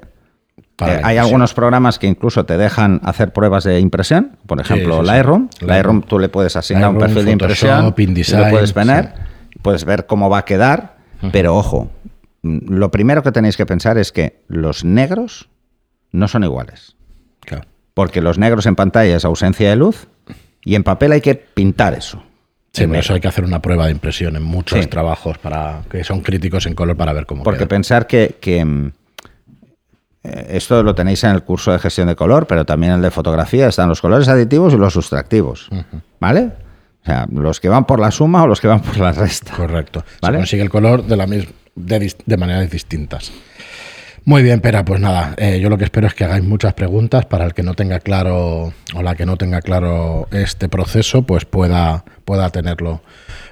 Eh, 0.80 1.00
hay 1.04 1.16
algunos 1.18 1.54
programas 1.54 1.98
que 1.98 2.06
incluso 2.08 2.44
te 2.44 2.56
dejan 2.56 3.00
hacer 3.04 3.32
pruebas 3.32 3.62
de 3.64 3.78
impresión, 3.78 4.36
por 4.46 4.60
ejemplo, 4.60 4.94
sí, 4.96 5.00
sí. 5.02 5.06
Lightroom. 5.06 5.42
Lightroom. 5.50 5.68
Lightroom 5.70 6.02
tú 6.02 6.18
le 6.18 6.28
puedes 6.28 6.56
asignar 6.56 6.90
un 6.90 6.98
perfil 6.98 7.24
de 7.26 7.30
impresión, 7.32 7.94
InDesign, 7.96 8.40
lo 8.42 8.50
puedes 8.50 8.72
poner, 8.72 9.12
sí. 9.52 9.58
puedes 9.62 9.84
ver 9.84 10.06
cómo 10.06 10.28
va 10.28 10.38
a 10.38 10.44
quedar, 10.44 10.96
pero 11.30 11.54
ojo, 11.56 11.90
mm, 12.42 12.72
lo 12.74 12.90
primero 12.90 13.22
que 13.22 13.30
tenéis 13.30 13.56
que 13.56 13.66
pensar 13.66 13.96
es 13.98 14.10
que 14.12 14.42
los 14.48 14.84
negros 14.84 15.48
no 16.10 16.26
son 16.26 16.42
iguales. 16.42 16.96
Claro. 17.40 17.64
Porque 17.94 18.20
los 18.20 18.38
negros 18.38 18.66
en 18.66 18.74
pantalla 18.74 19.14
es 19.16 19.24
ausencia 19.24 19.68
de 19.70 19.76
luz 19.76 20.08
y 20.64 20.74
en 20.74 20.82
papel 20.82 21.12
hay 21.12 21.20
que 21.20 21.34
pintar 21.36 21.94
eso. 21.94 22.22
Sí, 22.72 22.86
por 22.86 22.96
eso 22.96 23.12
hay 23.14 23.20
que 23.20 23.28
hacer 23.28 23.44
una 23.44 23.60
prueba 23.60 23.84
de 23.86 23.92
impresión 23.92 24.34
en 24.34 24.42
muchos 24.42 24.80
Sí. 24.80 24.86
trabajos 24.86 25.36
para 25.38 25.82
que 25.90 26.02
son 26.04 26.22
críticos 26.22 26.64
en 26.66 26.74
color 26.74 26.96
para 26.96 27.12
ver 27.12 27.26
cómo 27.26 27.42
Porque 27.44 27.58
queda. 27.60 27.68
pensar 27.68 28.06
que, 28.06 28.36
que, 28.40 28.64
mm, 28.64 28.92
esto 30.24 30.82
lo 30.82 30.94
tenéis 30.94 31.24
en 31.24 31.30
el 31.30 31.42
curso 31.42 31.72
de 31.72 31.78
gestión 31.78 32.08
de 32.08 32.16
color, 32.16 32.46
pero 32.46 32.64
también 32.64 32.92
en 32.92 32.96
el 32.98 33.02
de 33.02 33.10
fotografía 33.10 33.68
están 33.68 33.88
los 33.88 34.00
colores 34.00 34.28
aditivos 34.28 34.72
y 34.72 34.76
los 34.76 34.92
sustractivos. 34.92 35.68
¿Vale? 36.20 36.50
O 37.02 37.04
sea, 37.04 37.26
los 37.32 37.58
que 37.58 37.68
van 37.68 37.84
por 37.84 37.98
la 37.98 38.10
suma 38.12 38.44
o 38.44 38.46
los 38.46 38.60
que 38.60 38.68
van 38.68 38.80
por 38.80 38.96
la 38.98 39.10
resta. 39.12 39.52
Correcto. 39.56 40.04
¿Vale? 40.20 40.36
Se 40.36 40.40
consigue 40.40 40.62
el 40.62 40.70
color 40.70 41.04
de, 41.04 41.16
la 41.16 41.26
mis- 41.26 41.48
de, 41.74 42.14
de 42.24 42.36
maneras 42.36 42.70
distintas. 42.70 43.32
Muy 44.24 44.44
bien, 44.44 44.60
Pera, 44.60 44.84
pues 44.84 45.00
nada, 45.00 45.34
eh, 45.36 45.58
yo 45.60 45.68
lo 45.68 45.76
que 45.76 45.82
espero 45.82 46.06
es 46.06 46.14
que 46.14 46.22
hagáis 46.22 46.44
muchas 46.44 46.74
preguntas 46.74 47.26
para 47.26 47.44
el 47.44 47.54
que 47.54 47.64
no 47.64 47.74
tenga 47.74 47.98
claro 47.98 48.72
o 48.94 49.02
la 49.02 49.16
que 49.16 49.26
no 49.26 49.36
tenga 49.36 49.60
claro 49.62 50.28
este 50.30 50.68
proceso, 50.68 51.22
pues 51.24 51.44
pueda, 51.44 52.04
pueda 52.24 52.48
tenerlo 52.50 53.02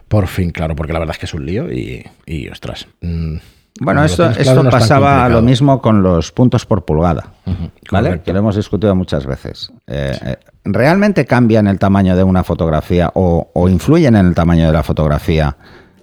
por 0.06 0.28
fin 0.28 0.50
claro, 0.50 0.76
porque 0.76 0.92
la 0.92 1.00
verdad 1.00 1.16
es 1.16 1.18
que 1.18 1.26
es 1.26 1.34
un 1.34 1.44
lío 1.44 1.72
y, 1.72 2.04
y 2.24 2.48
ostras. 2.50 2.86
mm, 3.00 3.38
Bueno, 3.80 4.04
esto, 4.04 4.28
no 4.54 4.68
pasaba 4.70 5.28
lo 5.28 5.40
mismo 5.42 5.80
con 5.80 6.02
los 6.02 6.32
puntos 6.32 6.66
por 6.66 6.84
pulgada, 6.84 7.32
¿vale? 7.90 8.08
correcto. 8.08 8.24
Que 8.24 8.32
lo 8.32 8.38
hemos 8.40 8.56
discutido 8.56 8.94
muchas 8.94 9.24
veces. 9.26 9.72
Eh, 9.86 10.18
eh, 10.22 10.36
¿Realmente 10.64 11.24
cambian 11.24 11.66
el 11.66 11.78
tamaño 11.78 12.16
de 12.16 12.22
una 12.22 12.44
fotografía 12.44 13.10
o, 13.14 13.50
o 13.54 13.68
influyen 13.68 14.16
en 14.16 14.26
el 14.26 14.34
tamaño 14.34 14.66
de 14.66 14.72
la 14.72 14.82
fotografía 14.82 15.56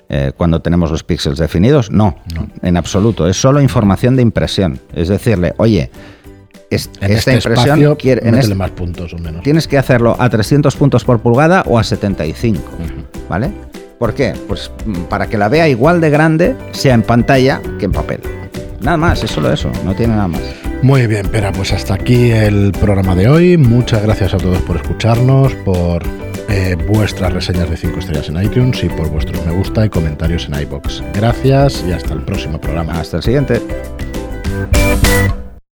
eh, 0.10 0.32
cuando 0.36 0.62
tenemos 0.62 0.90
los 0.90 1.04
píxeles 1.04 1.38
definidos? 1.38 1.92
No, 1.92 2.16
en 2.64 2.78
absoluto. 2.78 3.28
Es 3.28 3.40
solo 3.40 3.62
información 3.62 4.16
de 4.16 4.24
impresión. 4.24 4.80
Es 4.94 5.10
decirle, 5.10 5.54
oye, 5.58 5.92
es- 6.72 6.90
En 7.00 7.12
esta 7.12 7.32
este 7.32 7.34
impresión 7.36 7.60
espacio, 7.80 7.98
quiere- 7.98 8.28
en 8.28 8.36
este- 8.36 8.56
más 8.56 8.72
puntos 8.72 9.14
o 9.14 9.18
menos. 9.20 9.44
tienes 9.44 9.68
que 9.68 9.78
hacerlo 9.78 10.16
a 10.18 10.30
300 10.30 10.76
puntos 10.76 11.04
por 11.06 11.20
pulgada 11.20 11.64
o 11.68 11.78
a 11.78 11.84
75, 11.84 12.62
¿vale? 13.30 13.52
¿Por 14.00 14.14
qué? 14.14 14.34
Pues 14.48 14.72
mm, 14.86 15.04
para 15.04 15.28
que 15.28 15.38
la 15.38 15.50
vea 15.50 15.68
igual 15.68 16.02
de 16.02 16.10
grande, 16.10 16.56
sea 16.72 16.94
en 16.94 17.04
pantalla 17.04 17.62
que 17.80 17.86
en 17.86 17.92
papel. 17.92 18.22
Nada 18.82 18.98
más, 18.98 19.24
es 19.24 19.32
solo 19.32 19.52
eso, 19.52 19.72
no 19.84 19.96
tiene 19.96 20.16
nada 20.16 20.28
más. 20.28 20.42
Muy 20.84 21.08
bien, 21.08 21.28
Pera, 21.28 21.52
pues 21.52 21.74
hasta 21.74 21.96
aquí 21.96 22.30
el 22.32 22.72
programa 22.80 23.16
de 23.16 23.28
hoy. 23.28 23.58
Muchas 23.58 24.04
gracias 24.04 24.36
a 24.36 24.38
todos 24.38 24.62
por 24.62 24.76
escucharnos, 24.78 25.54
por 25.66 26.04
eh, 26.50 26.76
vuestras 26.88 27.34
reseñas 27.34 27.70
de 27.70 27.78
5 27.78 28.00
estrellas 28.00 28.30
en 28.30 28.42
iTunes 28.42 28.84
y 28.84 28.90
por 28.90 29.10
vuestros 29.10 29.44
me 29.46 29.52
gusta 29.52 29.86
y 29.86 29.90
comentarios 29.90 30.48
en 30.48 30.62
iBox. 30.62 31.04
Gracias 31.14 31.84
y 31.88 31.92
hasta 31.92 32.14
el 32.14 32.22
próximo 32.22 32.62
programa. 32.62 33.00
Hasta 33.00 33.18
el 33.18 33.24
siguiente. 33.24 33.62